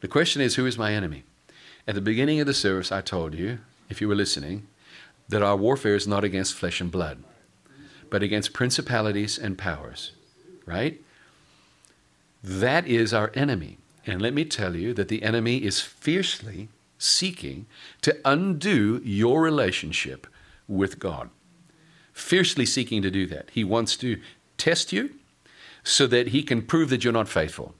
The 0.00 0.08
question 0.08 0.40
is 0.40 0.54
who 0.54 0.66
is 0.66 0.78
my 0.78 0.92
enemy? 0.92 1.24
At 1.88 1.94
the 1.94 2.02
beginning 2.02 2.38
of 2.38 2.46
the 2.46 2.52
service, 2.52 2.92
I 2.92 3.00
told 3.00 3.34
you, 3.34 3.60
if 3.88 4.02
you 4.02 4.08
were 4.08 4.14
listening, 4.14 4.66
that 5.26 5.42
our 5.42 5.56
warfare 5.56 5.94
is 5.94 6.06
not 6.06 6.22
against 6.22 6.52
flesh 6.52 6.82
and 6.82 6.90
blood, 6.90 7.24
but 8.10 8.22
against 8.22 8.52
principalities 8.52 9.38
and 9.38 9.56
powers, 9.56 10.12
right? 10.66 11.00
That 12.44 12.86
is 12.86 13.14
our 13.14 13.32
enemy. 13.34 13.78
And 14.06 14.20
let 14.20 14.34
me 14.34 14.44
tell 14.44 14.76
you 14.76 14.92
that 14.94 15.08
the 15.08 15.22
enemy 15.22 15.64
is 15.64 15.80
fiercely 15.80 16.68
seeking 16.98 17.64
to 18.02 18.18
undo 18.22 19.00
your 19.02 19.40
relationship 19.40 20.26
with 20.68 20.98
God. 20.98 21.30
Fiercely 22.12 22.66
seeking 22.66 23.00
to 23.00 23.10
do 23.10 23.26
that. 23.28 23.48
He 23.54 23.64
wants 23.64 23.96
to 23.96 24.20
test 24.58 24.92
you 24.92 25.14
so 25.82 26.06
that 26.08 26.28
he 26.28 26.42
can 26.42 26.60
prove 26.60 26.90
that 26.90 27.02
you're 27.02 27.14
not 27.14 27.30
faithful. 27.30 27.74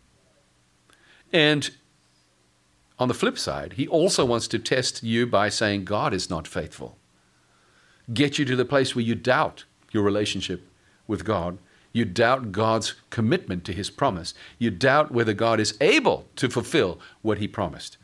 And 1.31 1.71
on 2.99 3.09
the 3.09 3.15
flip 3.15 3.39
side, 3.39 3.75
he 3.75 3.87
also 3.87 4.25
wants 4.25 4.49
to 4.49 4.59
test 4.59 5.03
you 5.03 5.27
by 5.27 5.49
saying 5.49 5.85
God 5.85 6.13
is 6.13 6.29
not 6.29 6.49
faithful. 6.49 6.97
Get 8.13 8.39
you 8.39 8.45
to 8.47 8.57
the 8.57 8.65
place 8.65 8.95
where 8.95 9.05
you 9.05 9.15
doubt 9.15 9.65
your 9.93 10.03
relationship 10.03 10.67
with 11.07 11.25
God. 11.25 11.59
You 11.93 12.05
doubt 12.05 12.53
God's 12.53 12.95
commitment 13.11 13.65
to 13.65 13.73
his 13.73 13.91
promise. 13.91 14.35
You 14.59 14.71
doubt 14.71 15.13
whether 15.13 15.33
God 15.33 15.61
is 15.61 15.77
able 15.81 16.27
to 16.37 16.49
fulfill 16.49 17.01
what 17.23 17.39
he 17.39 17.49
promised. 17.49 17.97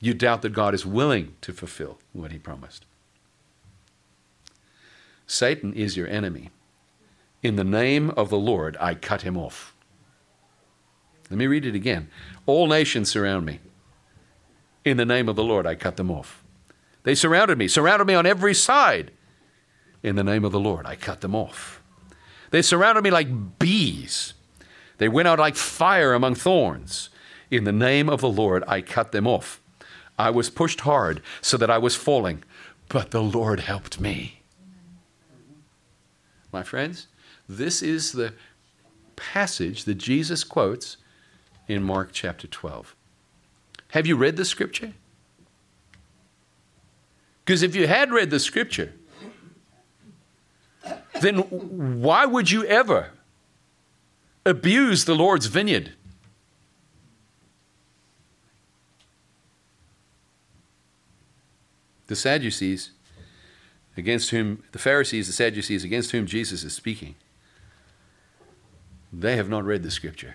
You 0.00 0.14
doubt 0.14 0.42
that 0.42 0.52
God 0.52 0.74
is 0.74 0.86
willing 0.86 1.34
to 1.42 1.52
fulfill 1.52 1.98
what 2.12 2.32
he 2.32 2.38
promised. 2.38 2.86
Satan 5.26 5.72
is 5.74 5.96
your 5.96 6.08
enemy. 6.08 6.50
In 7.42 7.56
the 7.56 7.64
name 7.64 8.10
of 8.10 8.30
the 8.30 8.38
Lord, 8.38 8.76
I 8.80 8.94
cut 8.94 9.22
him 9.22 9.36
off. 9.36 9.74
Let 11.30 11.38
me 11.38 11.46
read 11.46 11.64
it 11.64 11.74
again. 11.74 12.08
All 12.44 12.66
nations 12.66 13.10
surround 13.10 13.46
me. 13.46 13.60
In 14.84 14.96
the 14.96 15.06
name 15.06 15.28
of 15.28 15.36
the 15.36 15.44
Lord, 15.44 15.66
I 15.66 15.76
cut 15.76 15.96
them 15.96 16.10
off. 16.10 16.42
They 17.04 17.14
surrounded 17.14 17.56
me, 17.56 17.68
surrounded 17.68 18.06
me 18.06 18.14
on 18.14 18.26
every 18.26 18.54
side. 18.54 19.12
In 20.02 20.16
the 20.16 20.24
name 20.24 20.44
of 20.44 20.52
the 20.52 20.60
Lord, 20.60 20.86
I 20.86 20.96
cut 20.96 21.20
them 21.20 21.34
off. 21.34 21.82
They 22.50 22.62
surrounded 22.62 23.04
me 23.04 23.10
like 23.10 23.58
bees. 23.58 24.34
They 24.98 25.08
went 25.08 25.28
out 25.28 25.38
like 25.38 25.56
fire 25.56 26.12
among 26.12 26.34
thorns. 26.34 27.10
In 27.50 27.64
the 27.64 27.72
name 27.72 28.08
of 28.08 28.20
the 28.20 28.28
Lord, 28.28 28.64
I 28.66 28.80
cut 28.80 29.12
them 29.12 29.26
off. 29.26 29.60
I 30.18 30.30
was 30.30 30.50
pushed 30.50 30.80
hard 30.80 31.22
so 31.40 31.56
that 31.56 31.70
I 31.70 31.78
was 31.78 31.96
falling, 31.96 32.42
but 32.88 33.10
the 33.10 33.22
Lord 33.22 33.60
helped 33.60 34.00
me. 34.00 34.42
My 36.52 36.62
friends, 36.62 37.06
this 37.48 37.82
is 37.82 38.12
the 38.12 38.34
passage 39.16 39.84
that 39.84 39.94
Jesus 39.94 40.44
quotes 40.44 40.96
in 41.70 41.84
Mark 41.84 42.10
chapter 42.12 42.48
12. 42.48 42.96
Have 43.90 44.04
you 44.04 44.16
read 44.16 44.36
the 44.36 44.44
scripture? 44.44 44.92
Because 47.44 47.62
if 47.62 47.76
you 47.76 47.86
had 47.86 48.10
read 48.10 48.30
the 48.30 48.40
scripture, 48.40 48.92
then 51.20 51.38
why 51.38 52.26
would 52.26 52.50
you 52.50 52.64
ever 52.64 53.10
abuse 54.44 55.04
the 55.04 55.14
Lord's 55.14 55.46
vineyard? 55.46 55.92
The 62.08 62.16
Sadducees, 62.16 62.90
against 63.96 64.30
whom, 64.30 64.64
the 64.72 64.80
Pharisees, 64.80 65.28
the 65.28 65.32
Sadducees, 65.32 65.84
against 65.84 66.10
whom 66.10 66.26
Jesus 66.26 66.64
is 66.64 66.72
speaking, 66.72 67.14
they 69.12 69.36
have 69.36 69.48
not 69.48 69.64
read 69.64 69.84
the 69.84 69.90
scripture. 69.92 70.34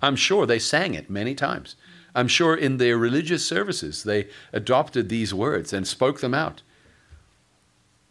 I'm 0.00 0.16
sure 0.16 0.46
they 0.46 0.58
sang 0.58 0.94
it 0.94 1.10
many 1.10 1.34
times. 1.34 1.76
I'm 2.14 2.28
sure 2.28 2.54
in 2.54 2.78
their 2.78 2.96
religious 2.96 3.46
services 3.46 4.02
they 4.02 4.28
adopted 4.52 5.08
these 5.08 5.34
words 5.34 5.72
and 5.72 5.86
spoke 5.86 6.20
them 6.20 6.34
out. 6.34 6.62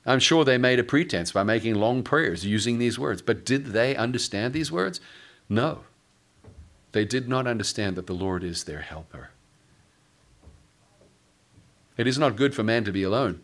I'm 0.06 0.20
sure 0.20 0.46
they 0.46 0.58
made 0.58 0.80
a 0.80 0.84
pretense 0.84 1.34
by 1.34 1.44
making 1.44 1.76
long 1.76 2.02
prayers 2.02 2.46
using 2.46 2.80
these 2.80 2.98
words. 2.98 3.22
But 3.22 3.46
did 3.46 3.68
they 3.68 3.96
understand 3.96 4.54
these 4.54 4.72
words? 4.72 5.02
No. 5.50 5.82
They 6.94 7.04
did 7.04 7.28
not 7.28 7.48
understand 7.48 7.98
that 7.98 8.08
the 8.08 8.14
Lord 8.14 8.44
is 8.44 8.64
their 8.64 8.82
helper. 8.82 9.32
It 11.98 12.08
is 12.08 12.18
not 12.18 12.38
good 12.38 12.56
for 12.56 12.64
man 12.64 12.86
to 12.86 12.92
be 12.92 13.04
alone. 13.04 13.42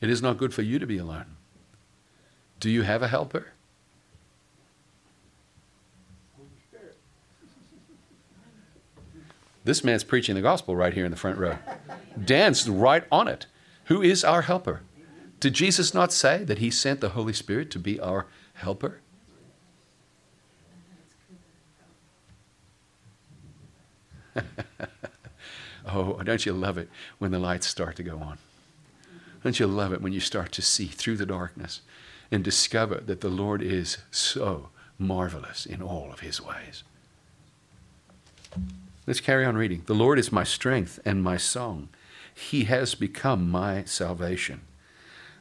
It 0.00 0.10
is 0.10 0.20
not 0.20 0.36
good 0.36 0.52
for 0.52 0.62
you 0.62 0.78
to 0.78 0.86
be 0.86 0.98
alone. 0.98 1.36
Do 2.60 2.68
you 2.68 2.82
have 2.82 3.02
a 3.02 3.08
helper? 3.08 3.52
This 9.66 9.82
man's 9.82 10.04
preaching 10.04 10.36
the 10.36 10.42
gospel 10.42 10.76
right 10.76 10.94
here 10.94 11.04
in 11.04 11.10
the 11.10 11.16
front 11.16 11.38
row. 11.38 11.58
Dan's 12.24 12.68
right 12.68 13.02
on 13.10 13.26
it. 13.26 13.46
Who 13.86 14.00
is 14.00 14.22
our 14.22 14.42
helper? 14.42 14.82
Did 15.40 15.54
Jesus 15.54 15.92
not 15.92 16.12
say 16.12 16.44
that 16.44 16.58
he 16.58 16.70
sent 16.70 17.00
the 17.00 17.08
Holy 17.08 17.32
Spirit 17.32 17.68
to 17.72 17.80
be 17.80 17.98
our 17.98 18.26
helper? 18.54 19.00
oh, 25.84 26.22
don't 26.22 26.46
you 26.46 26.52
love 26.52 26.78
it 26.78 26.88
when 27.18 27.32
the 27.32 27.40
lights 27.40 27.66
start 27.66 27.96
to 27.96 28.04
go 28.04 28.20
on? 28.20 28.38
Don't 29.42 29.58
you 29.58 29.66
love 29.66 29.92
it 29.92 30.00
when 30.00 30.12
you 30.12 30.20
start 30.20 30.52
to 30.52 30.62
see 30.62 30.86
through 30.86 31.16
the 31.16 31.26
darkness 31.26 31.80
and 32.30 32.44
discover 32.44 33.00
that 33.00 33.20
the 33.20 33.30
Lord 33.30 33.62
is 33.62 33.98
so 34.12 34.68
marvelous 34.96 35.66
in 35.66 35.82
all 35.82 36.12
of 36.12 36.20
his 36.20 36.40
ways? 36.40 36.84
Let's 39.06 39.20
carry 39.20 39.44
on 39.44 39.56
reading. 39.56 39.82
The 39.86 39.94
Lord 39.94 40.18
is 40.18 40.32
my 40.32 40.42
strength 40.42 40.98
and 41.04 41.22
my 41.22 41.36
song. 41.36 41.90
He 42.34 42.64
has 42.64 42.94
become 42.94 43.48
my 43.48 43.84
salvation. 43.84 44.62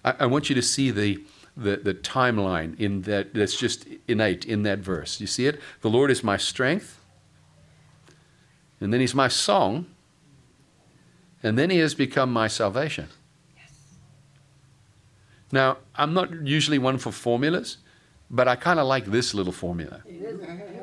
I, 0.03 0.13
I 0.19 0.25
want 0.27 0.49
you 0.49 0.55
to 0.55 0.61
see 0.61 0.91
the, 0.91 1.23
the, 1.57 1.77
the 1.77 1.93
timeline 1.95 2.79
in 2.79 3.01
that 3.03 3.33
that's 3.33 3.57
just 3.57 3.87
innate 4.07 4.45
in 4.45 4.63
that 4.63 4.79
verse. 4.79 5.19
You 5.19 5.25
see 5.25 5.47
it? 5.47 5.59
The 5.81 5.89
Lord 5.89 6.11
is 6.11 6.23
my 6.23 6.37
strength, 6.37 7.01
and 8.79 8.93
then 8.93 8.99
he's 8.99 9.15
my 9.15 9.27
song, 9.27 9.87
and 11.41 11.57
then 11.57 11.71
he 11.71 11.79
has 11.79 11.95
become 11.95 12.31
my 12.31 12.47
salvation. 12.47 13.07
Yes. 13.57 13.71
Now, 15.51 15.77
I'm 15.95 16.13
not 16.13 16.45
usually 16.45 16.77
one 16.77 16.99
for 16.99 17.11
formulas, 17.11 17.77
but 18.29 18.47
I 18.47 18.55
kind 18.55 18.79
of 18.79 18.85
like 18.85 19.05
this 19.05 19.33
little 19.33 19.53
formula. 19.53 20.03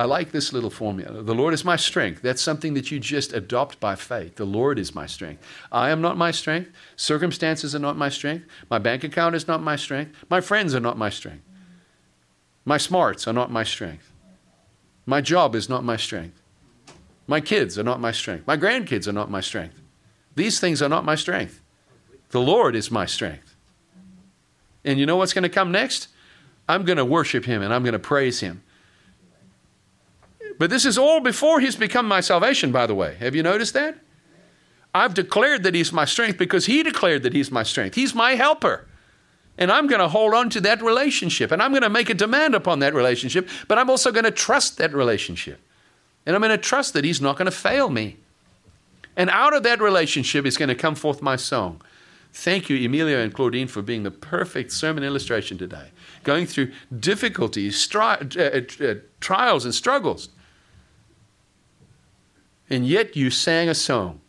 I 0.00 0.04
like 0.04 0.32
this 0.32 0.54
little 0.54 0.70
formula. 0.70 1.22
The 1.22 1.34
Lord 1.34 1.52
is 1.52 1.62
my 1.62 1.76
strength. 1.76 2.22
That's 2.22 2.40
something 2.40 2.72
that 2.72 2.90
you 2.90 2.98
just 2.98 3.34
adopt 3.34 3.78
by 3.80 3.96
faith. 3.96 4.36
The 4.36 4.46
Lord 4.46 4.78
is 4.78 4.94
my 4.94 5.04
strength. 5.04 5.46
I 5.70 5.90
am 5.90 6.00
not 6.00 6.16
my 6.16 6.30
strength. 6.30 6.70
Circumstances 6.96 7.74
are 7.74 7.80
not 7.80 7.98
my 7.98 8.08
strength. 8.08 8.46
My 8.70 8.78
bank 8.78 9.04
account 9.04 9.34
is 9.34 9.46
not 9.46 9.62
my 9.62 9.76
strength. 9.76 10.16
My 10.30 10.40
friends 10.40 10.74
are 10.74 10.80
not 10.80 10.96
my 10.96 11.10
strength. 11.10 11.44
My 12.64 12.78
smarts 12.78 13.28
are 13.28 13.34
not 13.34 13.52
my 13.52 13.62
strength. 13.62 14.10
My 15.04 15.20
job 15.20 15.54
is 15.54 15.68
not 15.68 15.84
my 15.84 15.98
strength. 15.98 16.40
My 17.26 17.42
kids 17.42 17.78
are 17.78 17.82
not 17.82 18.00
my 18.00 18.10
strength. 18.10 18.46
My 18.46 18.56
grandkids 18.56 19.06
are 19.06 19.12
not 19.12 19.30
my 19.30 19.42
strength. 19.42 19.82
These 20.34 20.60
things 20.60 20.80
are 20.80 20.88
not 20.88 21.04
my 21.04 21.14
strength. 21.14 21.60
The 22.30 22.40
Lord 22.40 22.74
is 22.74 22.90
my 22.90 23.04
strength. 23.04 23.54
And 24.82 24.98
you 24.98 25.04
know 25.04 25.16
what's 25.16 25.34
going 25.34 25.42
to 25.42 25.50
come 25.50 25.70
next? 25.70 26.08
I'm 26.66 26.86
going 26.86 26.96
to 26.96 27.04
worship 27.04 27.44
Him 27.44 27.60
and 27.60 27.74
I'm 27.74 27.82
going 27.82 27.92
to 27.92 27.98
praise 27.98 28.40
Him. 28.40 28.62
But 30.60 30.68
this 30.68 30.84
is 30.84 30.98
all 30.98 31.20
before 31.20 31.60
he's 31.60 31.74
become 31.74 32.06
my 32.06 32.20
salvation, 32.20 32.70
by 32.70 32.86
the 32.86 32.94
way. 32.94 33.14
Have 33.14 33.34
you 33.34 33.42
noticed 33.42 33.72
that? 33.72 33.96
I've 34.94 35.14
declared 35.14 35.62
that 35.62 35.74
he's 35.74 35.90
my 35.90 36.04
strength 36.04 36.36
because 36.36 36.66
he 36.66 36.82
declared 36.82 37.22
that 37.22 37.32
he's 37.32 37.50
my 37.50 37.62
strength. 37.62 37.94
He's 37.94 38.14
my 38.14 38.34
helper. 38.34 38.86
And 39.56 39.72
I'm 39.72 39.86
going 39.86 40.02
to 40.02 40.08
hold 40.08 40.34
on 40.34 40.50
to 40.50 40.60
that 40.60 40.82
relationship. 40.82 41.50
And 41.50 41.62
I'm 41.62 41.70
going 41.70 41.82
to 41.82 41.88
make 41.88 42.10
a 42.10 42.14
demand 42.14 42.54
upon 42.54 42.80
that 42.80 42.92
relationship. 42.92 43.48
But 43.68 43.78
I'm 43.78 43.88
also 43.88 44.12
going 44.12 44.26
to 44.26 44.30
trust 44.30 44.76
that 44.76 44.92
relationship. 44.92 45.60
And 46.26 46.36
I'm 46.36 46.42
going 46.42 46.50
to 46.50 46.58
trust 46.58 46.92
that 46.92 47.06
he's 47.06 47.22
not 47.22 47.38
going 47.38 47.46
to 47.46 47.56
fail 47.56 47.88
me. 47.88 48.18
And 49.16 49.30
out 49.30 49.56
of 49.56 49.62
that 49.62 49.80
relationship 49.80 50.44
is 50.44 50.58
going 50.58 50.68
to 50.68 50.74
come 50.74 50.94
forth 50.94 51.22
my 51.22 51.36
song. 51.36 51.80
Thank 52.34 52.68
you, 52.68 52.76
Emilio 52.86 53.18
and 53.18 53.32
Claudine, 53.32 53.66
for 53.66 53.80
being 53.80 54.02
the 54.02 54.10
perfect 54.10 54.72
sermon 54.72 55.04
illustration 55.04 55.56
today. 55.56 55.88
Going 56.22 56.44
through 56.44 56.72
difficulties, 56.98 57.76
stri- 57.76 58.36
uh, 58.36 58.84
uh, 58.84 59.00
trials, 59.20 59.64
and 59.64 59.74
struggles 59.74 60.28
and 62.70 62.86
yet 62.86 63.16
you 63.16 63.30
sang 63.30 63.68
a 63.68 63.74
song. 63.74 64.20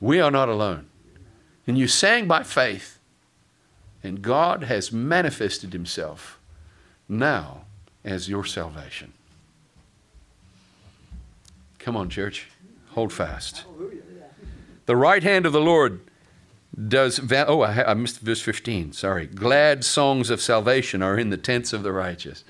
We 0.00 0.20
are 0.20 0.32
not 0.32 0.48
alone. 0.48 0.86
And 1.66 1.78
you 1.78 1.86
sang 1.86 2.26
by 2.26 2.42
faith, 2.42 2.98
and 4.02 4.20
God 4.20 4.64
has 4.64 4.90
manifested 4.90 5.72
Himself 5.72 6.40
now 7.08 7.62
as 8.04 8.28
your 8.28 8.44
salvation. 8.44 9.12
Come 11.78 11.96
on, 11.96 12.10
church, 12.10 12.48
hold 12.90 13.12
fast. 13.12 13.64
The 14.86 14.96
right 14.96 15.22
hand 15.22 15.46
of 15.46 15.52
the 15.52 15.60
Lord 15.60 16.00
does. 16.88 17.18
Va- 17.18 17.46
oh, 17.46 17.60
I, 17.60 17.90
I, 17.90 17.94
missed 17.94 18.20
verse 18.20 18.40
15. 18.40 18.92
Sorry. 18.92 19.26
Glad 19.26 19.84
songs 19.84 20.30
of 20.30 20.40
salvation 20.40 21.02
are 21.02 21.16
in 21.16 21.30
the 21.30 21.36
tents 21.36 21.72
of 21.72 21.84
the 21.84 21.92
righteous. 21.92 22.44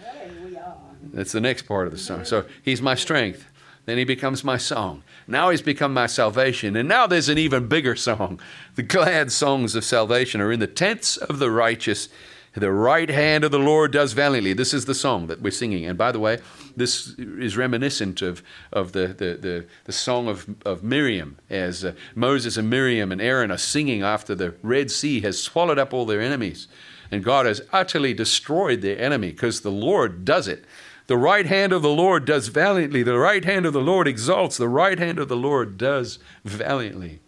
That's 1.12 1.32
the 1.32 1.40
next 1.40 1.62
part 1.62 1.86
of 1.86 1.92
the 1.92 1.98
song. 1.98 2.24
So 2.24 2.44
he's 2.62 2.82
my 2.82 2.94
strength. 2.94 3.46
Then 3.84 3.98
he 3.98 4.04
becomes 4.04 4.44
my 4.44 4.56
song. 4.56 5.02
Now 5.26 5.50
he's 5.50 5.62
become 5.62 5.92
my 5.92 6.06
salvation. 6.06 6.76
And 6.76 6.88
now 6.88 7.06
there's 7.06 7.28
an 7.28 7.38
even 7.38 7.66
bigger 7.66 7.96
song. 7.96 8.40
The 8.76 8.82
glad 8.82 9.32
songs 9.32 9.74
of 9.74 9.84
salvation 9.84 10.40
are 10.40 10.52
in 10.52 10.60
the 10.60 10.66
tents 10.66 11.16
of 11.16 11.38
the 11.38 11.50
righteous. 11.50 12.08
The 12.54 12.70
right 12.70 13.08
hand 13.08 13.44
of 13.44 13.50
the 13.50 13.58
Lord 13.58 13.92
does 13.92 14.12
valiantly. 14.12 14.52
This 14.52 14.74
is 14.74 14.84
the 14.84 14.94
song 14.94 15.26
that 15.28 15.40
we're 15.40 15.50
singing. 15.50 15.86
And 15.86 15.96
by 15.96 16.12
the 16.12 16.20
way, 16.20 16.38
this 16.76 17.14
is 17.18 17.56
reminiscent 17.56 18.22
of, 18.22 18.42
of 18.72 18.92
the, 18.92 19.08
the, 19.08 19.38
the, 19.40 19.66
the 19.84 19.92
song 19.92 20.28
of, 20.28 20.46
of 20.64 20.82
Miriam, 20.82 21.38
as 21.48 21.84
uh, 21.84 21.94
Moses 22.14 22.56
and 22.56 22.68
Miriam 22.68 23.10
and 23.10 23.22
Aaron 23.22 23.50
are 23.50 23.58
singing 23.58 24.02
after 24.02 24.34
the 24.34 24.54
Red 24.62 24.90
Sea 24.90 25.20
has 25.22 25.42
swallowed 25.42 25.78
up 25.78 25.94
all 25.94 26.04
their 26.04 26.20
enemies. 26.20 26.68
And 27.10 27.24
God 27.24 27.46
has 27.46 27.62
utterly 27.72 28.14
destroyed 28.14 28.80
their 28.80 28.98
enemy 28.98 29.30
because 29.30 29.62
the 29.62 29.70
Lord 29.70 30.24
does 30.24 30.46
it. 30.46 30.64
The 31.06 31.16
right 31.16 31.46
hand 31.46 31.72
of 31.72 31.82
the 31.82 31.90
Lord 31.90 32.24
does 32.24 32.48
valiantly. 32.48 33.02
The 33.02 33.18
right 33.18 33.44
hand 33.44 33.66
of 33.66 33.72
the 33.72 33.80
Lord 33.80 34.06
exalts. 34.06 34.56
The 34.56 34.68
right 34.68 34.98
hand 34.98 35.18
of 35.18 35.28
the 35.28 35.36
Lord 35.36 35.76
does 35.76 36.18
valiantly. 36.44 37.20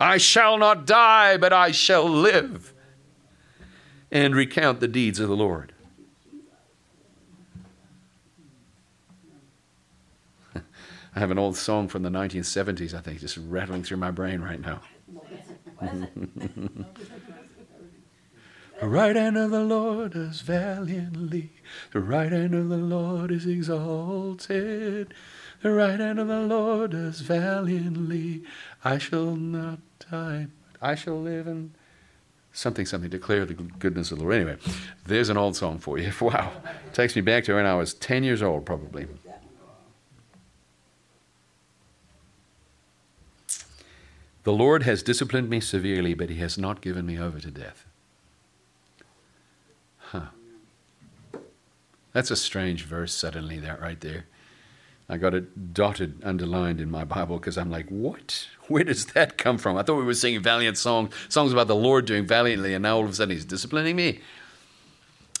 I 0.00 0.18
shall 0.18 0.58
not 0.58 0.84
die, 0.84 1.36
but 1.36 1.52
I 1.52 1.70
shall 1.70 2.08
live 2.08 2.74
and 4.10 4.34
recount 4.34 4.80
the 4.80 4.88
deeds 4.88 5.20
of 5.20 5.28
the 5.28 5.36
Lord. 5.36 5.72
I 10.56 10.60
have 11.14 11.30
an 11.30 11.38
old 11.38 11.56
song 11.56 11.86
from 11.86 12.02
the 12.02 12.10
1970s, 12.10 12.94
I 12.94 13.00
think, 13.00 13.20
just 13.20 13.36
rattling 13.36 13.84
through 13.84 13.98
my 13.98 14.10
brain 14.10 14.40
right 14.40 14.60
now. 14.60 14.80
The 18.82 18.88
right 18.88 19.14
hand 19.14 19.38
of 19.38 19.52
the 19.52 19.62
Lord 19.62 20.14
does 20.14 20.40
valiantly. 20.40 21.52
The 21.92 22.00
right 22.00 22.32
hand 22.32 22.52
of 22.52 22.68
the 22.68 22.78
Lord 22.78 23.30
is 23.30 23.46
exalted. 23.46 25.14
The 25.60 25.70
right 25.70 26.00
hand 26.00 26.18
of 26.18 26.26
the 26.26 26.40
Lord 26.40 26.90
does 26.90 27.20
valiantly. 27.20 28.42
I 28.82 28.98
shall 28.98 29.36
not 29.36 29.78
die, 30.10 30.48
I 30.80 30.96
shall 30.96 31.20
live 31.22 31.46
and 31.46 31.74
something, 32.52 32.84
something, 32.84 33.08
declare 33.08 33.46
the 33.46 33.54
goodness 33.54 34.10
of 34.10 34.18
the 34.18 34.24
Lord. 34.24 34.34
Anyway, 34.34 34.56
there's 35.06 35.28
an 35.28 35.36
old 35.36 35.54
song 35.54 35.78
for 35.78 35.96
you. 35.96 36.10
Wow. 36.20 36.50
Takes 36.92 37.14
me 37.14 37.22
back 37.22 37.44
to 37.44 37.54
when 37.54 37.66
I 37.66 37.76
was 37.76 37.94
10 37.94 38.24
years 38.24 38.42
old, 38.42 38.66
probably. 38.66 39.06
The 44.42 44.52
Lord 44.52 44.82
has 44.82 45.04
disciplined 45.04 45.48
me 45.48 45.60
severely, 45.60 46.14
but 46.14 46.30
he 46.30 46.38
has 46.38 46.58
not 46.58 46.80
given 46.80 47.06
me 47.06 47.16
over 47.16 47.38
to 47.38 47.50
death. 47.52 47.86
That's 52.12 52.30
a 52.30 52.36
strange 52.36 52.84
verse, 52.84 53.14
suddenly, 53.14 53.58
that 53.60 53.80
right 53.80 54.00
there. 54.00 54.26
I 55.08 55.16
got 55.16 55.34
it 55.34 55.74
dotted, 55.74 56.22
underlined 56.24 56.80
in 56.80 56.90
my 56.90 57.04
Bible 57.04 57.38
because 57.38 57.58
I'm 57.58 57.70
like, 57.70 57.88
what? 57.88 58.48
Where 58.68 58.84
does 58.84 59.06
that 59.06 59.36
come 59.36 59.58
from? 59.58 59.76
I 59.76 59.82
thought 59.82 59.98
we 59.98 60.04
were 60.04 60.14
singing 60.14 60.42
valiant 60.42 60.78
songs, 60.78 61.14
songs 61.28 61.52
about 61.52 61.66
the 61.66 61.74
Lord 61.74 62.06
doing 62.06 62.26
valiantly, 62.26 62.74
and 62.74 62.82
now 62.82 62.96
all 62.96 63.04
of 63.04 63.10
a 63.10 63.14
sudden 63.14 63.34
he's 63.34 63.44
disciplining 63.44 63.96
me. 63.96 64.20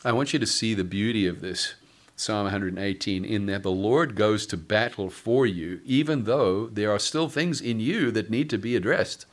I 0.04 0.12
want 0.12 0.32
you 0.32 0.38
to 0.38 0.46
see 0.46 0.74
the 0.74 0.84
beauty 0.84 1.26
of 1.26 1.40
this 1.40 1.74
Psalm 2.16 2.44
118 2.44 3.24
in 3.24 3.46
that 3.46 3.62
the 3.62 3.70
Lord 3.70 4.14
goes 4.14 4.46
to 4.46 4.56
battle 4.56 5.08
for 5.10 5.46
you, 5.46 5.80
even 5.84 6.24
though 6.24 6.66
there 6.66 6.90
are 6.90 6.98
still 6.98 7.28
things 7.28 7.60
in 7.60 7.80
you 7.80 8.10
that 8.10 8.30
need 8.30 8.50
to 8.50 8.58
be 8.58 8.76
addressed. 8.76 9.26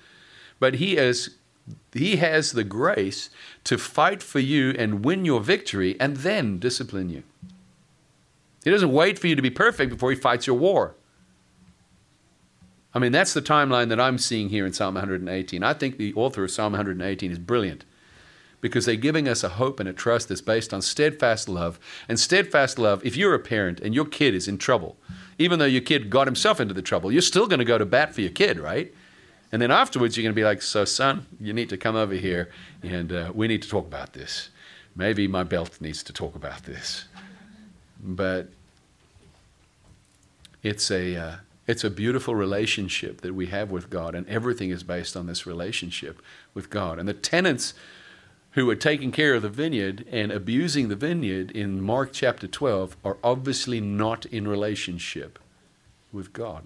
But 0.59 0.75
he 0.75 0.95
has 0.95 1.31
he 1.93 2.17
has 2.17 2.51
the 2.51 2.63
grace 2.63 3.29
to 3.63 3.77
fight 3.77 4.21
for 4.21 4.39
you 4.39 4.71
and 4.77 5.03
win 5.03 5.25
your 5.25 5.41
victory 5.41 5.99
and 5.99 6.17
then 6.17 6.59
discipline 6.59 7.09
you. 7.09 7.23
He 8.63 8.71
doesn't 8.71 8.91
wait 8.91 9.17
for 9.17 9.27
you 9.27 9.35
to 9.35 9.41
be 9.41 9.49
perfect 9.49 9.91
before 9.91 10.11
he 10.11 10.15
fights 10.15 10.45
your 10.45 10.57
war. 10.57 10.95
I 12.93 12.99
mean, 12.99 13.11
that's 13.11 13.33
the 13.33 13.41
timeline 13.41 13.89
that 13.89 13.99
I'm 13.99 14.17
seeing 14.17 14.49
here 14.49 14.65
in 14.65 14.73
Psalm 14.73 14.95
118. 14.95 15.63
I 15.63 15.73
think 15.73 15.97
the 15.97 16.13
author 16.13 16.43
of 16.43 16.51
Psalm 16.51 16.73
118 16.73 17.31
is 17.31 17.39
brilliant 17.39 17.85
because 18.61 18.85
they're 18.85 18.95
giving 18.95 19.27
us 19.27 19.43
a 19.43 19.49
hope 19.49 19.79
and 19.79 19.87
a 19.87 19.93
trust 19.93 20.27
that's 20.27 20.41
based 20.41 20.73
on 20.73 20.81
steadfast 20.81 21.47
love. 21.47 21.79
And 22.07 22.19
steadfast 22.19 22.77
love, 22.77 23.05
if 23.05 23.15
you're 23.15 23.35
a 23.35 23.39
parent 23.39 23.79
and 23.79 23.93
your 23.93 24.05
kid 24.05 24.35
is 24.35 24.47
in 24.47 24.57
trouble, 24.57 24.97
even 25.37 25.59
though 25.59 25.65
your 25.65 25.81
kid 25.81 26.09
got 26.09 26.27
himself 26.27 26.59
into 26.59 26.73
the 26.73 26.81
trouble, 26.81 27.11
you're 27.11 27.21
still 27.21 27.47
going 27.47 27.59
to 27.59 27.65
go 27.65 27.77
to 27.77 27.85
bat 27.85 28.13
for 28.13 28.21
your 28.21 28.31
kid, 28.31 28.59
right? 28.59 28.93
And 29.51 29.61
then 29.61 29.71
afterwards, 29.71 30.15
you're 30.15 30.23
going 30.23 30.33
to 30.33 30.39
be 30.39 30.45
like, 30.45 30.61
So, 30.61 30.85
son, 30.85 31.25
you 31.39 31.53
need 31.53 31.69
to 31.69 31.77
come 31.77 31.95
over 31.95 32.13
here 32.13 32.49
and 32.83 33.11
uh, 33.11 33.31
we 33.33 33.47
need 33.47 33.61
to 33.63 33.69
talk 33.69 33.85
about 33.87 34.13
this. 34.13 34.49
Maybe 34.95 35.27
my 35.27 35.43
belt 35.43 35.79
needs 35.79 36.03
to 36.03 36.13
talk 36.13 36.35
about 36.35 36.63
this. 36.63 37.05
But 38.01 38.49
it's 40.61 40.91
a, 40.91 41.15
uh, 41.15 41.35
it's 41.67 41.83
a 41.83 41.89
beautiful 41.89 42.35
relationship 42.35 43.21
that 43.21 43.33
we 43.33 43.47
have 43.47 43.71
with 43.71 43.89
God, 43.89 44.15
and 44.15 44.27
everything 44.27 44.71
is 44.71 44.83
based 44.83 45.15
on 45.15 45.27
this 45.27 45.45
relationship 45.45 46.21
with 46.53 46.69
God. 46.69 46.99
And 46.99 47.07
the 47.07 47.13
tenants 47.13 47.73
who 48.51 48.69
are 48.69 48.75
taking 48.75 49.11
care 49.11 49.35
of 49.35 49.41
the 49.41 49.49
vineyard 49.49 50.05
and 50.11 50.31
abusing 50.31 50.87
the 50.87 50.95
vineyard 50.95 51.51
in 51.51 51.81
Mark 51.81 52.09
chapter 52.11 52.47
12 52.47 52.97
are 53.05 53.17
obviously 53.23 53.79
not 53.79 54.25
in 54.25 54.47
relationship 54.47 55.37
with 56.11 56.33
God. 56.33 56.65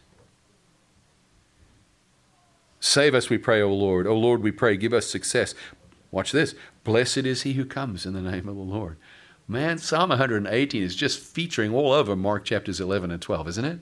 Save 2.81 3.13
us, 3.13 3.29
we 3.29 3.37
pray, 3.37 3.61
O 3.61 3.71
Lord. 3.71 4.07
O 4.07 4.17
Lord, 4.17 4.41
we 4.41 4.51
pray, 4.51 4.75
give 4.75 4.91
us 4.91 5.05
success. 5.05 5.53
Watch 6.09 6.31
this. 6.31 6.55
Blessed 6.83 7.19
is 7.19 7.43
he 7.43 7.53
who 7.53 7.63
comes 7.63 8.07
in 8.07 8.13
the 8.13 8.21
name 8.21 8.49
of 8.49 8.55
the 8.55 8.61
Lord. 8.61 8.97
Man, 9.47 9.77
Psalm 9.77 10.09
118 10.09 10.81
is 10.81 10.95
just 10.95 11.19
featuring 11.19 11.75
all 11.75 11.91
over 11.91 12.15
Mark 12.15 12.43
chapters 12.43 12.81
11 12.81 13.11
and 13.11 13.21
12, 13.21 13.47
isn't 13.49 13.65
it? 13.65 13.79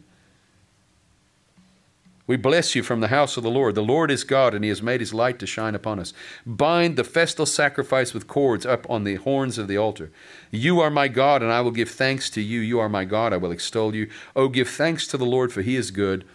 We 2.27 2.35
bless 2.35 2.75
you 2.75 2.83
from 2.83 2.99
the 2.99 3.07
house 3.07 3.37
of 3.37 3.43
the 3.43 3.49
Lord. 3.49 3.73
The 3.73 3.81
Lord 3.81 4.11
is 4.11 4.25
God, 4.25 4.53
and 4.53 4.65
he 4.65 4.69
has 4.69 4.83
made 4.83 4.99
his 4.99 5.13
light 5.13 5.39
to 5.39 5.47
shine 5.47 5.75
upon 5.75 5.97
us. 5.97 6.13
Bind 6.45 6.97
the 6.97 7.05
festal 7.05 7.45
sacrifice 7.45 8.13
with 8.13 8.27
cords 8.27 8.65
up 8.65 8.87
on 8.89 9.05
the 9.05 9.15
horns 9.15 9.57
of 9.57 9.69
the 9.69 9.77
altar. 9.77 10.11
You 10.51 10.81
are 10.81 10.91
my 10.91 11.07
God, 11.07 11.41
and 11.41 11.51
I 11.53 11.61
will 11.61 11.71
give 11.71 11.89
thanks 11.89 12.29
to 12.31 12.41
you. 12.41 12.59
You 12.59 12.79
are 12.79 12.89
my 12.89 13.05
God, 13.05 13.31
I 13.31 13.37
will 13.37 13.51
extol 13.51 13.95
you. 13.95 14.09
Oh, 14.35 14.49
give 14.49 14.67
thanks 14.69 15.07
to 15.07 15.17
the 15.17 15.25
Lord, 15.25 15.53
for 15.53 15.61
he 15.61 15.77
is 15.77 15.89
good, 15.89 16.25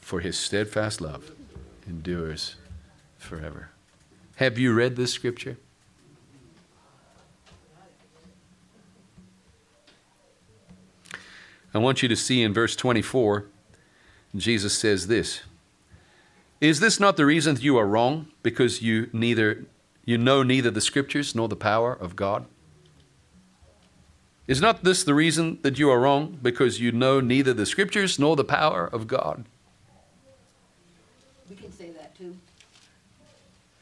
for 0.00 0.20
his 0.20 0.38
steadfast 0.38 1.02
love 1.02 1.33
endures 1.86 2.56
forever. 3.18 3.70
Have 4.36 4.58
you 4.58 4.72
read 4.72 4.96
this 4.96 5.12
scripture? 5.12 5.56
I 11.72 11.78
want 11.78 12.02
you 12.02 12.08
to 12.08 12.16
see 12.16 12.42
in 12.42 12.54
verse 12.54 12.76
24, 12.76 13.46
Jesus 14.36 14.78
says 14.78 15.08
this 15.08 15.42
Is 16.60 16.80
this 16.80 17.00
not 17.00 17.16
the 17.16 17.26
reason 17.26 17.56
that 17.56 17.64
you 17.64 17.76
are 17.76 17.86
wrong? 17.86 18.28
Because 18.42 18.80
you 18.80 19.10
neither 19.12 19.64
you 20.04 20.18
know 20.18 20.42
neither 20.42 20.70
the 20.70 20.80
scriptures 20.80 21.34
nor 21.34 21.48
the 21.48 21.56
power 21.56 21.92
of 21.92 22.14
God? 22.14 22.46
Is 24.46 24.60
not 24.60 24.84
this 24.84 25.02
the 25.02 25.14
reason 25.14 25.58
that 25.62 25.78
you 25.78 25.90
are 25.90 26.00
wrong? 26.00 26.38
Because 26.42 26.78
you 26.78 26.92
know 26.92 27.20
neither 27.20 27.54
the 27.54 27.64
scriptures 27.64 28.18
nor 28.18 28.36
the 28.36 28.44
power 28.44 28.86
of 28.86 29.06
God? 29.06 29.44
We 31.48 31.56
can 31.56 31.72
say 31.72 31.90
that 31.90 32.16
too. 32.16 32.36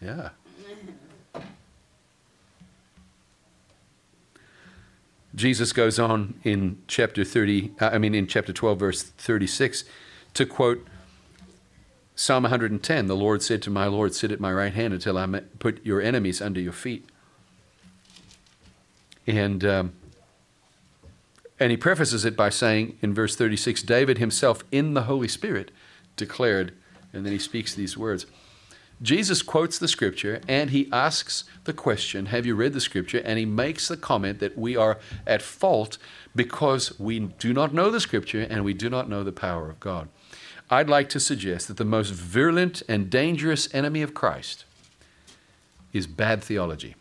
Yeah. 0.01 0.31
Jesus 5.35 5.73
goes 5.73 5.99
on 5.99 6.35
in 6.45 6.83
chapter 6.89 7.25
30, 7.25 7.73
uh, 7.81 7.91
I 7.93 7.99
mean, 7.99 8.15
in 8.15 8.27
chapter 8.27 8.53
12, 8.53 8.79
verse 8.79 9.03
36, 9.03 9.85
to 10.35 10.45
quote 10.45 10.87
Psalm 12.15 12.43
110 12.43 13.07
The 13.07 13.17
Lord 13.17 13.43
said 13.43 13.63
to 13.63 13.71
my 13.71 13.87
Lord, 13.87 14.15
Sit 14.15 14.31
at 14.31 14.41
my 14.41 14.53
right 14.53 14.73
hand 14.73 14.93
until 14.93 15.17
I 15.17 15.27
put 15.59 15.85
your 15.85 16.03
enemies 16.03 16.43
under 16.43 16.61
your 16.61 16.73
feet. 16.73 17.09
And, 19.27 19.65
um, 19.65 19.93
and 21.59 21.71
he 21.71 21.77
prefaces 21.77 22.25
it 22.25 22.37
by 22.37 22.51
saying 22.51 22.99
in 23.01 23.15
verse 23.15 23.35
36 23.35 23.83
David 23.83 24.19
himself 24.19 24.65
in 24.71 24.95
the 24.95 25.03
Holy 25.03 25.29
Spirit 25.29 25.71
declared, 26.17 26.75
and 27.13 27.25
then 27.25 27.33
he 27.33 27.39
speaks 27.39 27.75
these 27.75 27.97
words. 27.97 28.27
Jesus 29.03 29.43
quotes 29.43 29.79
the 29.79 29.89
scripture 29.89 30.41
and 30.47 30.71
he 30.71 30.89
asks 30.93 31.45
the 31.65 31.73
question, 31.73 32.27
Have 32.27 32.47
you 32.47 32.55
read 32.55 32.73
the 32.73 32.81
scripture? 32.81 33.19
And 33.25 33.39
he 33.39 33.45
makes 33.45 33.89
the 33.89 33.97
comment 33.97 34.39
that 34.39 34.57
we 34.57 34.77
are 34.77 34.99
at 35.27 35.43
fault 35.43 35.99
because 36.37 36.99
we 37.01 37.19
do 37.19 37.53
not 37.53 37.75
know 37.75 37.91
the 37.91 38.01
scripture 38.01 38.47
and 38.49 38.65
we 38.65 38.75
do 38.75 38.89
not 38.89 39.09
know 39.09 39.25
the 39.25 39.33
power 39.33 39.69
of 39.69 39.81
God. 39.81 40.09
I'd 40.71 40.89
like 40.89 41.09
to 41.11 41.21
suggest 41.21 41.69
that 41.69 41.77
the 41.77 41.85
most 41.85 42.11
virulent 42.13 42.83
and 42.89 43.11
dangerous 43.11 43.69
enemy 43.75 44.03
of 44.03 44.15
Christ 44.15 44.65
is 45.93 46.07
bad 46.07 46.43
theology. 46.43 46.95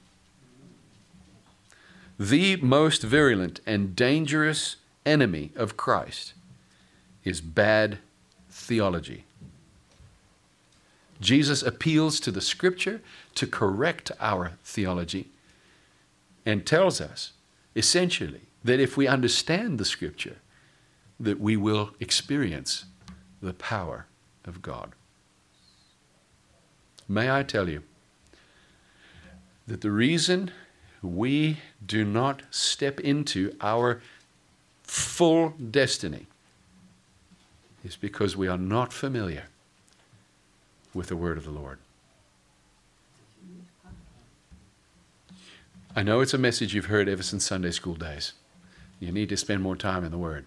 The 2.19 2.58
most 2.58 3.04
virulent 3.04 3.62
and 3.65 3.95
dangerous 3.95 4.76
enemy 5.06 5.52
of 5.56 5.78
Christ 5.78 6.34
is 7.24 7.41
bad 7.41 8.00
theology. 8.50 9.26
Jesus 11.22 11.62
appeals 11.62 12.20
to 12.20 12.32
the 12.32 12.42
scripture 12.42 13.00
to 13.36 13.48
correct 13.48 14.12
our 14.20 14.54
theology 14.64 15.28
and 16.46 16.66
tells 16.66 17.00
us 17.00 17.32
essentially 17.76 18.42
that 18.64 18.80
if 18.80 18.98
we 18.98 19.08
understand 19.08 19.78
the 19.78 19.86
scripture 19.86 20.38
that 21.20 21.40
we 21.40 21.56
will 21.56 21.92
experience 22.00 22.86
the 23.42 23.54
power 23.54 24.08
of 24.44 24.62
God. 24.62 24.94
May 27.08 27.30
I 27.30 27.44
tell 27.44 27.70
you 27.70 27.84
that 29.68 29.82
the 29.82 29.92
reason 29.92 30.52
we 31.04 31.58
do 31.86 32.04
not 32.04 32.42
step 32.50 33.00
into 33.00 33.56
our 33.62 34.02
full 34.84 35.50
destiny 35.50 36.26
is 37.84 37.96
because 37.96 38.36
we 38.36 38.48
are 38.48 38.58
not 38.58 38.92
familiar 38.92 39.46
with 40.94 41.08
the 41.08 41.16
word 41.16 41.38
of 41.38 41.46
the 41.46 41.52
Lord. 41.52 41.80
I 45.94 46.04
know 46.04 46.22
it's 46.22 46.34
a 46.34 46.38
message 46.38 46.74
you've 46.74 46.86
heard 46.86 47.10
ever 47.10 47.22
since 47.22 47.46
Sunday 47.46 47.72
school 47.72 47.96
days. 47.96 48.32
You 49.02 49.12
need 49.12 49.28
to 49.30 49.36
spend 49.36 49.62
more 49.62 49.76
time 49.76 50.06
in 50.06 50.12
the 50.12 50.18
Word. 50.18 50.46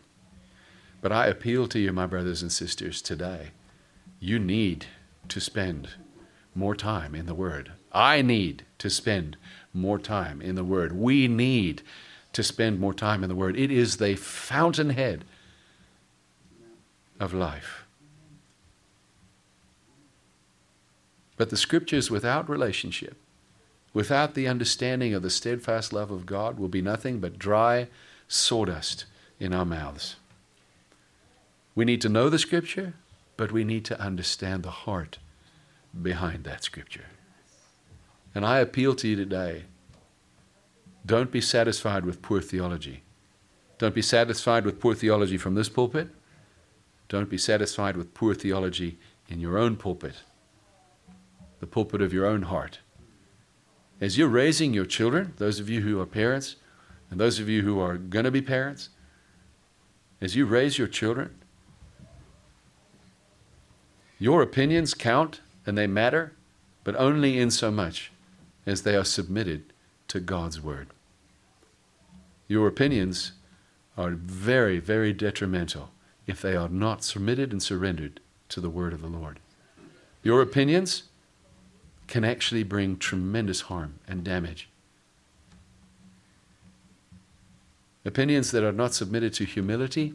But 1.03 1.13
I 1.13 1.27
appeal 1.27 1.67
to 1.69 1.79
you, 1.79 1.93
my 1.93 2.07
brothers 2.07 2.41
and 2.41 2.51
sisters, 2.51 3.03
today. 3.03 3.49
You 4.21 4.39
need 4.39 4.87
to 5.29 5.41
spend 5.41 5.91
more 6.55 6.75
time 6.75 7.15
in 7.15 7.27
the 7.27 7.35
Word. 7.35 7.73
I 7.93 8.23
need 8.23 8.65
to 8.79 8.89
spend 8.89 9.37
more 9.75 9.99
time 9.99 10.41
in 10.41 10.55
the 10.55 10.65
Word. 10.65 10.93
We 10.93 11.29
need 11.29 11.83
to 12.33 12.43
spend 12.43 12.81
more 12.81 12.95
time 12.95 13.23
in 13.23 13.29
the 13.29 13.35
Word. 13.35 13.59
It 13.59 13.71
is 13.71 13.99
the 13.99 14.15
fountainhead 14.15 15.25
of 17.21 17.35
life. 17.35 17.84
But 21.37 21.51
the 21.51 21.57
scriptures 21.57 22.11
without 22.11 22.49
relationship, 22.49 23.17
without 23.93 24.35
the 24.35 24.47
understanding 24.47 25.15
of 25.15 25.23
the 25.23 25.31
steadfast 25.31 25.93
love 25.93 26.11
of 26.11 26.27
God, 26.27 26.59
will 26.59 26.69
be 26.69 26.83
nothing 26.83 27.19
but 27.19 27.39
dry 27.39 27.89
sawdust 28.29 29.05
in 29.41 29.53
our 29.53 29.65
mouths. 29.65 30.17
We 31.75 31.85
need 31.85 32.01
to 32.03 32.09
know 32.09 32.29
the 32.29 32.39
scripture, 32.39 32.95
but 33.37 33.51
we 33.51 33.65
need 33.65 33.85
to 33.87 34.01
understand 34.01 34.63
the 34.63 34.71
heart 34.71 35.19
behind 36.01 36.45
that 36.45 36.63
scripture. 36.63 37.07
And 38.35 38.47
I 38.47 38.59
appeal 38.59 38.95
to 38.97 39.09
you 39.09 39.17
today 39.17 39.65
don't 41.07 41.31
be 41.31 41.41
satisfied 41.41 42.07
with 42.07 42.23
poor 42.23 42.41
theology. 42.41 43.03
Don't 43.77 43.95
be 43.95 44.01
satisfied 44.01 44.65
with 44.65 44.81
poor 44.81 44.95
theology 44.95 45.37
from 45.37 45.55
this 45.55 45.69
pulpit. 45.69 46.09
Don't 47.11 47.29
be 47.29 47.37
satisfied 47.37 47.95
with 47.95 48.15
poor 48.15 48.35
theology 48.35 48.99
in 49.29 49.39
your 49.39 49.59
own 49.59 49.77
pulpit 49.77 50.15
the 51.65 51.71
pulpit 51.71 52.03
of 52.03 52.13
your 52.13 52.27
own 52.27 52.43
heart. 52.43 52.81
As 53.99 54.19
you're 54.19 54.29
raising 54.29 54.75
your 54.75 54.85
children, 54.85 55.33
those 55.39 55.61
of 55.61 55.71
you 55.71 55.81
who 55.81 55.99
are 55.99 56.05
parents, 56.05 56.57
and 57.11 57.19
those 57.19 57.41
of 57.41 57.49
you 57.49 57.63
who 57.63 57.81
are 57.81 57.97
going 57.97 58.27
to 58.27 58.31
be 58.31 58.43
parents, 58.43 58.91
as 60.21 60.37
you 60.37 60.45
raise 60.45 60.77
your 60.77 60.87
children, 60.87 61.35
your 64.19 64.43
opinions 64.43 64.93
count 64.93 65.41
and 65.65 65.79
they 65.79 65.87
matter, 65.87 66.35
but 66.85 66.95
only 66.97 67.39
in 67.39 67.51
so 67.51 67.71
much 67.71 68.13
as 68.67 68.83
they 68.83 68.95
are 68.95 69.03
submitted 69.03 69.73
to 70.09 70.21
God's 70.21 70.61
Word. 70.61 70.89
Your 72.47 72.69
opinions 72.69 73.33
are 73.97 74.11
very, 74.11 74.79
very 74.79 75.15
detrimental 75.15 75.93
if 76.27 76.43
they 76.43 76.57
are 76.57 76.69
not 76.69 77.03
submitted 77.03 77.53
and 77.53 77.63
surrendered 77.63 78.21
to 78.51 78.61
the 78.61 78.69
word 78.69 78.93
of 78.93 79.01
the 79.01 79.09
Lord. 79.09 79.41
Your 80.23 80.43
opinions 80.43 81.05
can 82.07 82.25
actually 82.25 82.63
bring 82.63 82.97
tremendous 82.97 83.63
harm 83.63 83.99
and 84.07 84.25
damage. 84.25 84.69
Opinions 88.05 88.51
that 88.51 88.63
are 88.63 88.73
not 88.73 88.93
submitted 88.93 89.33
to 89.35 89.45
humility, 89.45 90.15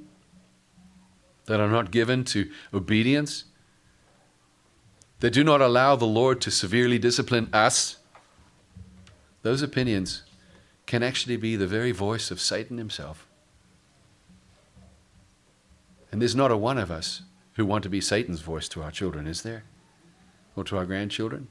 that 1.46 1.60
are 1.60 1.70
not 1.70 1.90
given 1.90 2.24
to 2.26 2.50
obedience, 2.74 3.46
that 5.20 5.32
do 5.32 5.44
not 5.44 5.62
allow 5.62 5.96
the 5.96 6.06
Lord 6.06 6.40
to 6.42 6.52
severely 6.52 7.00
discipline 7.00 7.50
us, 7.52 7.98
those 9.42 9.62
opinions 9.62 10.24
can 10.86 11.04
actually 11.04 11.38
be 11.38 11.56
the 11.56 11.68
very 11.68 11.92
voice 11.92 12.32
of 12.32 12.40
Satan 12.40 12.78
himself. 12.78 13.28
And 16.12 16.22
there's 16.22 16.36
not 16.36 16.52
a 16.52 16.58
one 16.58 16.78
of 16.78 16.92
us 16.92 17.24
who 17.54 17.66
want 17.66 17.84
to 17.84 17.90
be 17.90 18.02
Satan's 18.02 18.42
voice 18.42 18.68
to 18.70 18.82
our 18.82 18.92
children, 18.92 19.28
is 19.28 19.42
there? 19.44 19.64
Or 20.56 20.64
to 20.66 20.78
our 20.78 20.86
grandchildren? 20.86 21.48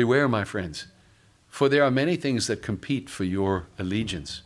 Beware, 0.00 0.28
my 0.28 0.44
friends, 0.44 0.86
for 1.46 1.68
there 1.68 1.84
are 1.84 1.90
many 1.90 2.16
things 2.16 2.46
that 2.46 2.62
compete 2.62 3.10
for 3.10 3.24
your 3.24 3.66
allegiance. 3.78 4.40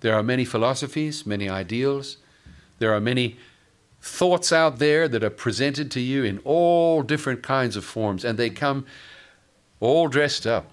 There 0.00 0.14
are 0.14 0.22
many 0.22 0.46
philosophies, 0.46 1.26
many 1.26 1.46
ideals, 1.46 2.16
there 2.78 2.94
are 2.94 3.00
many 3.00 3.36
thoughts 4.00 4.50
out 4.50 4.78
there 4.78 5.06
that 5.08 5.22
are 5.22 5.28
presented 5.28 5.90
to 5.90 6.00
you 6.00 6.24
in 6.24 6.38
all 6.38 7.02
different 7.02 7.42
kinds 7.42 7.76
of 7.76 7.84
forms, 7.84 8.24
and 8.24 8.38
they 8.38 8.48
come 8.48 8.86
all 9.78 10.08
dressed 10.08 10.46
up. 10.46 10.70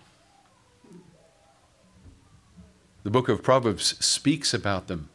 The 3.03 3.09
book 3.09 3.27
of 3.27 3.43
Proverbs 3.43 3.97
speaks 3.99 4.53
about 4.53 4.87
them. 4.87 5.09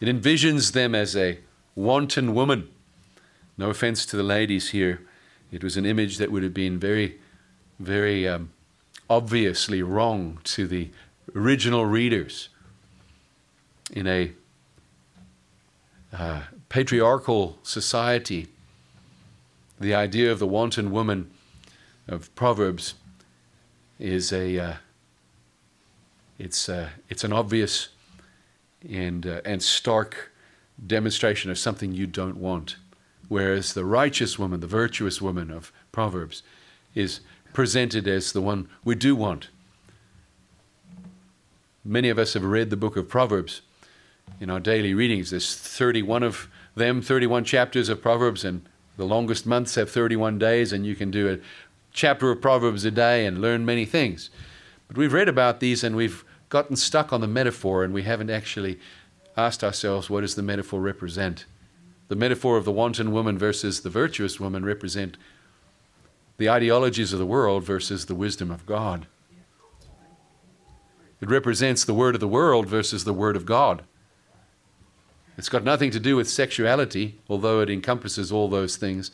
It 0.00 0.08
envisions 0.08 0.72
them 0.72 0.94
as 0.94 1.14
a 1.14 1.40
wanton 1.74 2.32
woman. 2.32 2.70
No 3.58 3.68
offense 3.68 4.06
to 4.06 4.16
the 4.16 4.22
ladies 4.22 4.70
here. 4.70 5.02
It 5.52 5.62
was 5.62 5.76
an 5.76 5.84
image 5.84 6.16
that 6.16 6.32
would 6.32 6.42
have 6.42 6.54
been 6.54 6.78
very, 6.78 7.18
very 7.78 8.26
um, 8.26 8.50
obviously 9.08 9.82
wrong 9.82 10.38
to 10.44 10.66
the 10.66 10.90
original 11.34 11.86
readers. 11.86 12.48
In 13.92 14.06
a 14.06 14.32
uh, 16.12 16.42
patriarchal 16.68 17.58
society, 17.62 18.48
the 19.80 19.94
idea 19.94 20.30
of 20.30 20.38
the 20.38 20.46
wanton 20.46 20.90
woman 20.90 21.30
of 22.06 22.34
Proverbs 22.34 22.94
is 23.98 24.32
a 24.32 24.58
uh, 24.58 24.74
it's 26.38 26.68
uh, 26.68 26.90
it's 27.08 27.24
an 27.24 27.32
obvious 27.32 27.88
and 28.88 29.26
uh, 29.26 29.40
and 29.44 29.62
stark 29.62 30.32
demonstration 30.86 31.50
of 31.50 31.58
something 31.58 31.92
you 31.92 32.06
don't 32.06 32.36
want, 32.36 32.76
whereas 33.28 33.74
the 33.74 33.84
righteous 33.84 34.38
woman, 34.38 34.60
the 34.60 34.66
virtuous 34.66 35.20
woman 35.20 35.50
of 35.50 35.72
Proverbs, 35.90 36.42
is 36.94 37.20
presented 37.58 38.06
as 38.06 38.30
the 38.30 38.40
one 38.40 38.68
we 38.84 38.94
do 38.94 39.16
want. 39.16 39.48
Many 41.84 42.08
of 42.08 42.16
us 42.16 42.34
have 42.34 42.44
read 42.44 42.70
the 42.70 42.76
book 42.76 42.96
of 42.96 43.08
Proverbs 43.08 43.62
in 44.38 44.48
our 44.48 44.60
daily 44.60 44.94
readings. 44.94 45.30
There's 45.30 45.56
31 45.56 46.22
of 46.22 46.48
them, 46.76 47.02
31 47.02 47.42
chapters 47.42 47.88
of 47.88 48.00
Proverbs, 48.00 48.44
and 48.44 48.64
the 48.96 49.04
longest 49.04 49.44
months 49.44 49.74
have 49.74 49.90
31 49.90 50.38
days, 50.38 50.72
and 50.72 50.86
you 50.86 50.94
can 50.94 51.10
do 51.10 51.28
a 51.28 51.38
chapter 51.92 52.30
of 52.30 52.40
Proverbs 52.40 52.84
a 52.84 52.92
day 52.92 53.26
and 53.26 53.40
learn 53.40 53.66
many 53.66 53.84
things. 53.84 54.30
But 54.86 54.96
we've 54.96 55.12
read 55.12 55.28
about 55.28 55.58
these 55.58 55.82
and 55.82 55.96
we've 55.96 56.24
gotten 56.50 56.76
stuck 56.76 57.12
on 57.12 57.20
the 57.20 57.26
metaphor 57.26 57.82
and 57.82 57.92
we 57.92 58.04
haven't 58.04 58.30
actually 58.30 58.78
asked 59.36 59.64
ourselves 59.64 60.08
what 60.08 60.20
does 60.20 60.36
the 60.36 60.42
metaphor 60.44 60.80
represent? 60.80 61.44
The 62.06 62.14
metaphor 62.14 62.56
of 62.56 62.64
the 62.64 62.70
wanton 62.70 63.10
woman 63.10 63.36
versus 63.36 63.80
the 63.80 63.90
virtuous 63.90 64.38
woman 64.38 64.64
represent 64.64 65.16
the 66.38 66.48
ideologies 66.48 67.12
of 67.12 67.18
the 67.18 67.26
world 67.26 67.64
versus 67.64 68.06
the 68.06 68.14
wisdom 68.14 68.50
of 68.50 68.64
God. 68.64 69.06
It 71.20 71.28
represents 71.28 71.84
the 71.84 71.94
word 71.94 72.14
of 72.14 72.20
the 72.20 72.28
world 72.28 72.66
versus 72.66 73.04
the 73.04 73.12
word 73.12 73.36
of 73.36 73.44
God. 73.44 73.82
It's 75.36 75.48
got 75.48 75.64
nothing 75.64 75.90
to 75.90 76.00
do 76.00 76.16
with 76.16 76.28
sexuality, 76.28 77.20
although 77.28 77.60
it 77.60 77.70
encompasses 77.70 78.32
all 78.32 78.48
those 78.48 78.76
things. 78.76 79.10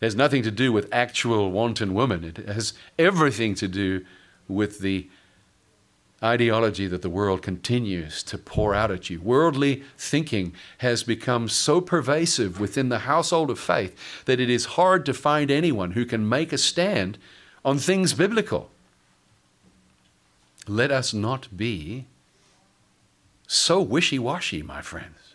It 0.00 0.06
has 0.06 0.16
nothing 0.16 0.42
to 0.42 0.50
do 0.50 0.72
with 0.72 0.88
actual 0.92 1.50
wanton 1.50 1.94
women. 1.94 2.24
It 2.24 2.36
has 2.48 2.72
everything 2.98 3.54
to 3.56 3.68
do 3.68 4.04
with 4.48 4.80
the 4.80 5.08
ideology 6.22 6.86
that 6.88 7.02
the 7.02 7.10
world 7.10 7.42
continues 7.42 8.22
to 8.24 8.38
pour 8.38 8.74
out 8.74 8.90
at 8.90 9.08
you. 9.08 9.20
Worldly 9.20 9.84
thinking 9.96 10.52
has 10.78 11.02
become 11.02 11.48
so 11.48 11.80
pervasive 11.80 12.58
within 12.58 12.88
the 12.88 13.00
household 13.00 13.50
of 13.50 13.58
faith 13.58 14.24
that 14.24 14.40
it 14.40 14.50
is 14.50 14.64
hard 14.64 15.06
to 15.06 15.14
find 15.14 15.50
anyone 15.50 15.92
who 15.92 16.04
can 16.04 16.28
make 16.28 16.52
a 16.52 16.58
stand 16.58 17.18
on 17.64 17.78
things 17.78 18.14
biblical. 18.14 18.70
Let 20.66 20.90
us 20.90 21.14
not 21.14 21.56
be 21.56 22.04
so 23.46 23.80
wishy 23.80 24.18
washy, 24.18 24.62
my 24.62 24.82
friends. 24.82 25.34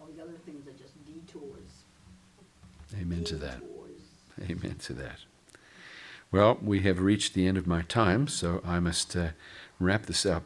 All 0.00 0.08
the 0.16 0.22
other 0.22 0.32
things 0.46 0.66
are 0.66 0.72
just 0.72 0.94
detours. 1.04 1.84
Amen 3.10 3.24
to 3.24 3.36
that. 3.36 3.60
Amen 4.48 4.76
to 4.82 4.92
that. 4.92 5.18
Well, 6.30 6.58
we 6.62 6.82
have 6.82 7.00
reached 7.00 7.34
the 7.34 7.48
end 7.48 7.58
of 7.58 7.66
my 7.66 7.82
time, 7.82 8.28
so 8.28 8.62
I 8.64 8.78
must 8.78 9.16
uh, 9.16 9.30
wrap 9.80 10.06
this 10.06 10.24
up. 10.24 10.44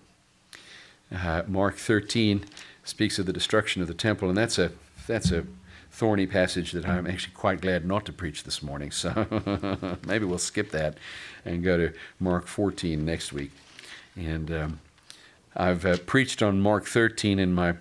Uh, 1.15 1.43
Mark 1.47 1.77
13 1.77 2.47
speaks 2.83 3.19
of 3.19 3.27
the 3.27 3.35
destruction 3.35 3.83
of 3.83 3.89
the 3.89 3.93
temple, 3.93 4.31
and 4.31 4.39
that's 4.39 4.59
a 4.59 4.73
that's 5.07 5.31
a 5.31 5.45
thorny 5.91 6.27
passage 6.27 6.73
that 6.73 6.89
I'm 6.89 7.07
actually 7.07 7.35
quite 7.35 7.61
glad 7.61 7.85
not 7.85 8.07
to 8.07 8.15
preach 8.15 8.45
this 8.45 8.63
morning. 8.63 8.91
So 8.91 9.99
maybe 10.07 10.25
we'll 10.25 10.39
skip 10.39 10.71
that 10.71 10.97
and 11.45 11.63
go 11.63 11.77
to 11.77 11.93
Mark 12.19 12.47
14 12.47 13.05
next 13.05 13.31
week. 13.31 13.51
And 14.17 14.51
um, 14.51 14.81
I've 15.55 15.85
uh, 15.85 15.99
preached 16.07 16.43
on 16.43 16.63
Mark 16.63 16.87
13 16.87 17.39
in 17.39 17.53
my 17.53 17.75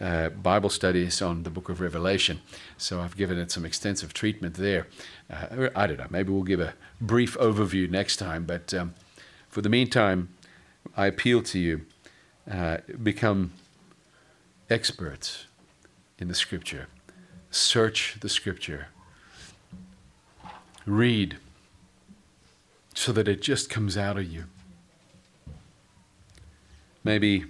uh, 0.00 0.30
Bible 0.30 0.70
studies 0.70 1.22
on 1.22 1.44
the 1.44 1.50
book 1.50 1.68
of 1.68 1.80
Revelation. 1.80 2.40
So 2.76 3.00
I've 3.00 3.16
given 3.16 3.38
it 3.38 3.50
some 3.50 3.64
extensive 3.64 4.12
treatment 4.12 4.54
there. 4.54 4.88
Uh, 5.30 5.68
I 5.76 5.86
don't 5.86 5.98
know, 5.98 6.06
maybe 6.10 6.32
we'll 6.32 6.42
give 6.42 6.60
a 6.60 6.74
brief 7.00 7.36
overview 7.38 7.88
next 7.88 8.16
time. 8.16 8.44
But 8.44 8.74
um, 8.74 8.94
for 9.48 9.62
the 9.62 9.68
meantime, 9.68 10.30
I 10.96 11.06
appeal 11.06 11.42
to 11.42 11.58
you 11.58 11.82
uh, 12.50 12.78
become 13.02 13.52
experts 14.68 15.46
in 16.18 16.28
the 16.28 16.34
Scripture. 16.34 16.88
Search 17.50 18.16
the 18.20 18.28
Scripture. 18.28 18.88
Read 20.84 21.36
so 22.94 23.12
that 23.12 23.28
it 23.28 23.40
just 23.40 23.70
comes 23.70 23.96
out 23.96 24.16
of 24.16 24.24
you. 24.24 24.44
Maybe 27.04 27.44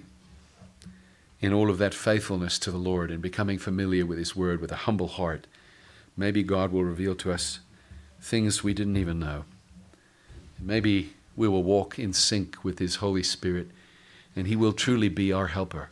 in 1.43 1.51
all 1.51 1.69
of 1.69 1.77
that 1.77 1.93
faithfulness 1.93 2.57
to 2.57 2.71
the 2.71 2.77
Lord 2.77 3.11
and 3.11 3.21
becoming 3.21 3.59
familiar 3.59 4.05
with 4.05 4.17
His 4.17 4.33
Word 4.33 4.61
with 4.61 4.71
a 4.71 4.87
humble 4.87 5.09
heart, 5.09 5.45
maybe 6.15 6.41
God 6.41 6.71
will 6.71 6.85
reveal 6.85 7.15
to 7.15 7.33
us 7.33 7.59
things 8.21 8.63
we 8.63 8.73
didn't 8.73 8.95
even 8.95 9.19
know. 9.19 9.43
Maybe 10.57 11.15
we 11.35 11.49
will 11.49 11.61
walk 11.61 11.99
in 11.99 12.13
sync 12.13 12.63
with 12.63 12.79
His 12.79 12.95
Holy 12.95 13.23
Spirit 13.23 13.71
and 14.37 14.47
He 14.47 14.55
will 14.55 14.71
truly 14.71 15.09
be 15.09 15.33
our 15.33 15.47
helper 15.47 15.89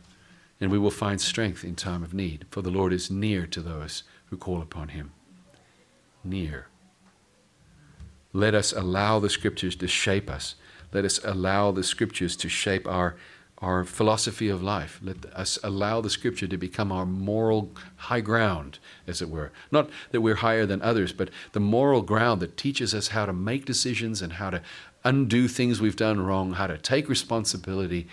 and 0.58 0.70
we 0.70 0.78
will 0.78 0.90
find 0.90 1.20
strength 1.20 1.64
in 1.64 1.74
time 1.74 2.02
of 2.02 2.14
need, 2.14 2.46
for 2.50 2.62
the 2.62 2.70
Lord 2.70 2.94
is 2.94 3.10
near 3.10 3.46
to 3.48 3.60
those 3.60 4.04
who 4.30 4.38
call 4.38 4.62
upon 4.62 4.88
Him. 4.88 5.12
Near. 6.24 6.68
Let 8.32 8.54
us 8.54 8.72
allow 8.72 9.18
the 9.18 9.28
Scriptures 9.28 9.76
to 9.76 9.86
shape 9.86 10.30
us. 10.30 10.54
Let 10.94 11.04
us 11.04 11.20
allow 11.22 11.72
the 11.72 11.84
Scriptures 11.84 12.36
to 12.36 12.48
shape 12.48 12.88
our 12.88 13.16
our 13.62 13.84
philosophy 13.84 14.48
of 14.48 14.60
life. 14.60 15.00
Let 15.02 15.24
us 15.26 15.56
allow 15.62 16.00
the 16.00 16.10
scripture 16.10 16.48
to 16.48 16.56
become 16.56 16.90
our 16.90 17.06
moral 17.06 17.70
high 17.96 18.20
ground, 18.20 18.80
as 19.06 19.22
it 19.22 19.30
were. 19.30 19.52
Not 19.70 19.88
that 20.10 20.20
we're 20.20 20.34
higher 20.34 20.66
than 20.66 20.82
others, 20.82 21.12
but 21.12 21.30
the 21.52 21.60
moral 21.60 22.02
ground 22.02 22.42
that 22.42 22.56
teaches 22.56 22.92
us 22.92 23.08
how 23.08 23.24
to 23.24 23.32
make 23.32 23.64
decisions 23.64 24.20
and 24.20 24.34
how 24.34 24.50
to 24.50 24.62
undo 25.04 25.46
things 25.46 25.80
we've 25.80 25.96
done 25.96 26.20
wrong, 26.20 26.54
how 26.54 26.66
to 26.66 26.76
take 26.76 27.08
responsibility, 27.08 28.08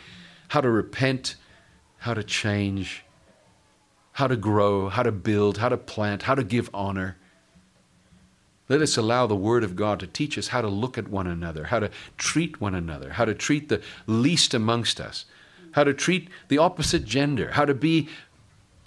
how 0.50 0.62
to 0.62 0.70
repent, 0.70 1.36
how 1.98 2.14
to 2.14 2.24
change, 2.24 3.04
how 4.14 4.28
to 4.28 4.36
grow, 4.36 4.90
how 4.90 5.02
to 5.02 5.12
build, 5.12 5.58
how 5.58 5.70
to 5.70 5.78
plant, 5.78 6.24
how 6.24 6.36
to 6.36 6.44
give 6.44 6.70
honor. 6.76 7.18
Let 8.68 8.82
us 8.82 8.98
allow 8.98 9.26
the 9.26 9.36
Word 9.36 9.64
of 9.64 9.76
God 9.76 10.00
to 10.00 10.08
teach 10.08 10.38
us 10.38 10.50
how 10.50 10.62
to 10.62 10.68
look 10.68 10.96
at 10.96 11.08
one 11.08 11.26
another, 11.26 11.66
how 11.66 11.80
to 11.80 11.90
treat 12.18 12.62
one 12.62 12.76
another, 12.76 13.14
how 13.14 13.26
to 13.26 13.34
treat 13.34 13.68
the 13.68 13.82
least 14.06 14.54
amongst 14.54 15.02
us, 15.02 15.26
how 15.72 15.84
to 15.84 15.94
treat 15.94 16.30
the 16.48 16.58
opposite 16.58 17.06
gender, 17.06 17.52
how 17.52 17.66
to 17.66 17.74
be 17.74 18.10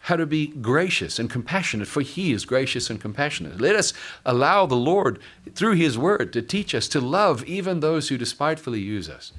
how 0.06 0.16
to 0.16 0.26
be 0.26 0.48
gracious 0.48 1.20
and 1.20 1.30
compassionate, 1.30 1.86
for 1.86 2.00
He 2.00 2.32
is 2.32 2.44
gracious 2.44 2.90
and 2.90 3.00
compassionate. 3.00 3.60
Let 3.60 3.76
us 3.76 3.92
allow 4.26 4.66
the 4.66 4.74
Lord, 4.74 5.20
through 5.54 5.74
His 5.74 5.96
Word, 5.96 6.32
to 6.32 6.42
teach 6.42 6.74
us 6.74 6.88
to 6.88 7.00
love 7.00 7.44
even 7.44 7.78
those 7.78 8.08
who 8.08 8.18
despitefully 8.18 8.80
use 8.80 9.08
us. 9.08 9.32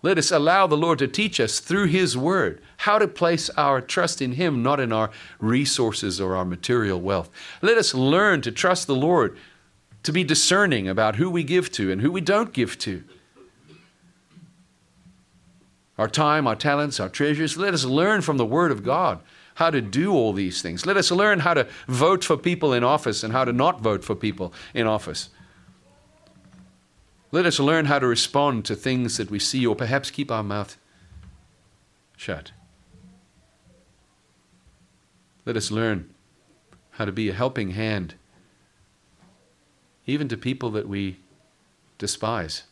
Let 0.00 0.16
us 0.16 0.30
allow 0.30 0.66
the 0.66 0.78
Lord 0.78 0.98
to 1.00 1.08
teach 1.08 1.38
us 1.40 1.60
through 1.60 1.86
His 1.88 2.16
Word 2.16 2.62
how 2.78 2.98
to 2.98 3.06
place 3.06 3.50
our 3.50 3.82
trust 3.82 4.22
in 4.22 4.32
Him, 4.32 4.62
not 4.62 4.80
in 4.80 4.92
our 4.92 5.10
resources 5.40 6.22
or 6.22 6.36
our 6.36 6.44
material 6.46 6.98
wealth. 6.98 7.28
Let 7.60 7.76
us 7.76 7.92
learn 7.92 8.40
to 8.42 8.52
trust 8.52 8.86
the 8.86 8.96
Lord, 8.96 9.36
to 10.04 10.12
be 10.12 10.24
discerning 10.24 10.88
about 10.88 11.16
who 11.16 11.28
we 11.28 11.44
give 11.44 11.70
to 11.72 11.92
and 11.92 12.00
who 12.00 12.10
we 12.10 12.22
don't 12.22 12.54
give 12.54 12.78
to. 12.78 13.04
Our 15.98 16.08
time, 16.08 16.46
our 16.46 16.56
talents, 16.56 17.00
our 17.00 17.08
treasures. 17.08 17.56
Let 17.56 17.74
us 17.74 17.84
learn 17.84 18.20
from 18.20 18.36
the 18.36 18.44
Word 18.44 18.70
of 18.70 18.84
God 18.84 19.20
how 19.54 19.70
to 19.70 19.80
do 19.80 20.12
all 20.12 20.34
these 20.34 20.60
things. 20.60 20.84
Let 20.84 20.98
us 20.98 21.10
learn 21.10 21.40
how 21.40 21.54
to 21.54 21.66
vote 21.88 22.22
for 22.22 22.36
people 22.36 22.74
in 22.74 22.84
office 22.84 23.24
and 23.24 23.32
how 23.32 23.44
to 23.44 23.52
not 23.52 23.80
vote 23.80 24.04
for 24.04 24.14
people 24.14 24.52
in 24.74 24.86
office. 24.86 25.30
Let 27.32 27.46
us 27.46 27.58
learn 27.58 27.86
how 27.86 27.98
to 27.98 28.06
respond 28.06 28.66
to 28.66 28.76
things 28.76 29.16
that 29.16 29.30
we 29.30 29.38
see, 29.38 29.66
or 29.66 29.74
perhaps 29.74 30.10
keep 30.10 30.30
our 30.30 30.42
mouth 30.42 30.76
shut. 32.16 32.52
Let 35.46 35.56
us 35.56 35.70
learn 35.70 36.12
how 36.92 37.04
to 37.04 37.12
be 37.12 37.28
a 37.30 37.32
helping 37.32 37.70
hand, 37.70 38.14
even 40.06 40.28
to 40.28 40.36
people 40.36 40.70
that 40.70 40.88
we 40.88 41.18
despise. 41.98 42.64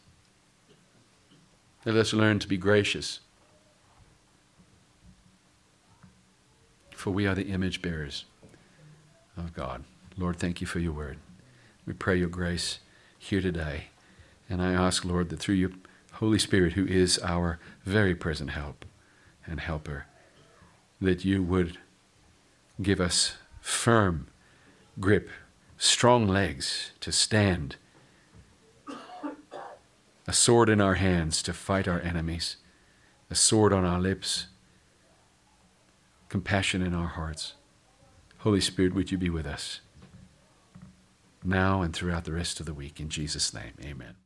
Let 1.85 1.97
us 1.97 2.13
learn 2.13 2.39
to 2.39 2.49
be 2.49 2.57
gracious 2.57 3.21
for 7.05 7.11
we 7.11 7.27
are 7.27 7.35
the 7.35 7.49
image 7.49 7.83
bearers 7.83 8.25
of 9.37 9.53
God. 9.53 9.85
Lord, 10.17 10.37
thank 10.37 10.63
you 10.63 10.67
for 10.67 10.79
your 10.79 10.93
word. 10.93 11.19
We 11.87 11.93
pray 11.93 12.17
your 12.17 12.31
grace 12.31 12.79
here 13.19 13.43
today. 13.43 13.89
And 14.49 14.63
I 14.63 14.73
ask, 14.73 15.05
Lord, 15.05 15.29
that 15.29 15.39
through 15.39 15.57
your 15.57 15.73
Holy 16.13 16.39
Spirit, 16.39 16.73
who 16.73 16.87
is 16.87 17.19
our 17.23 17.59
very 17.85 18.15
present 18.15 18.53
help 18.53 18.87
and 19.47 19.61
helper, 19.61 20.07
that 20.99 21.27
you 21.27 21.43
would 21.43 21.77
give 22.81 23.03
us 23.03 23.35
firm 23.61 24.29
grip, 24.99 25.29
strong 25.77 26.27
legs 26.27 26.93
to 27.01 27.13
stand, 27.13 27.77
a 30.27 30.33
sword 30.33 30.69
in 30.69 30.81
our 30.81 30.95
hands 30.95 31.43
to 31.43 31.53
fight 31.53 31.87
our 31.87 32.01
enemies, 32.01 32.57
a 33.31 33.35
sword 33.35 33.73
on 33.73 33.85
our 33.85 34.01
lips 34.01 34.47
compassion 36.35 36.83
in 36.83 36.93
our 36.93 37.07
hearts. 37.07 37.55
Holy 38.39 38.61
Spirit, 38.61 38.93
would 38.93 39.13
you 39.13 39.17
be 39.17 39.31
with 39.31 39.47
us 39.47 39.81
now 41.45 41.81
and 41.81 41.95
throughout 41.95 42.25
the 42.25 42.33
rest 42.33 42.59
of 42.59 42.67
the 42.67 42.75
week? 42.75 42.99
In 42.99 43.09
Jesus' 43.09 43.55
name, 43.55 43.75
amen. 43.81 44.24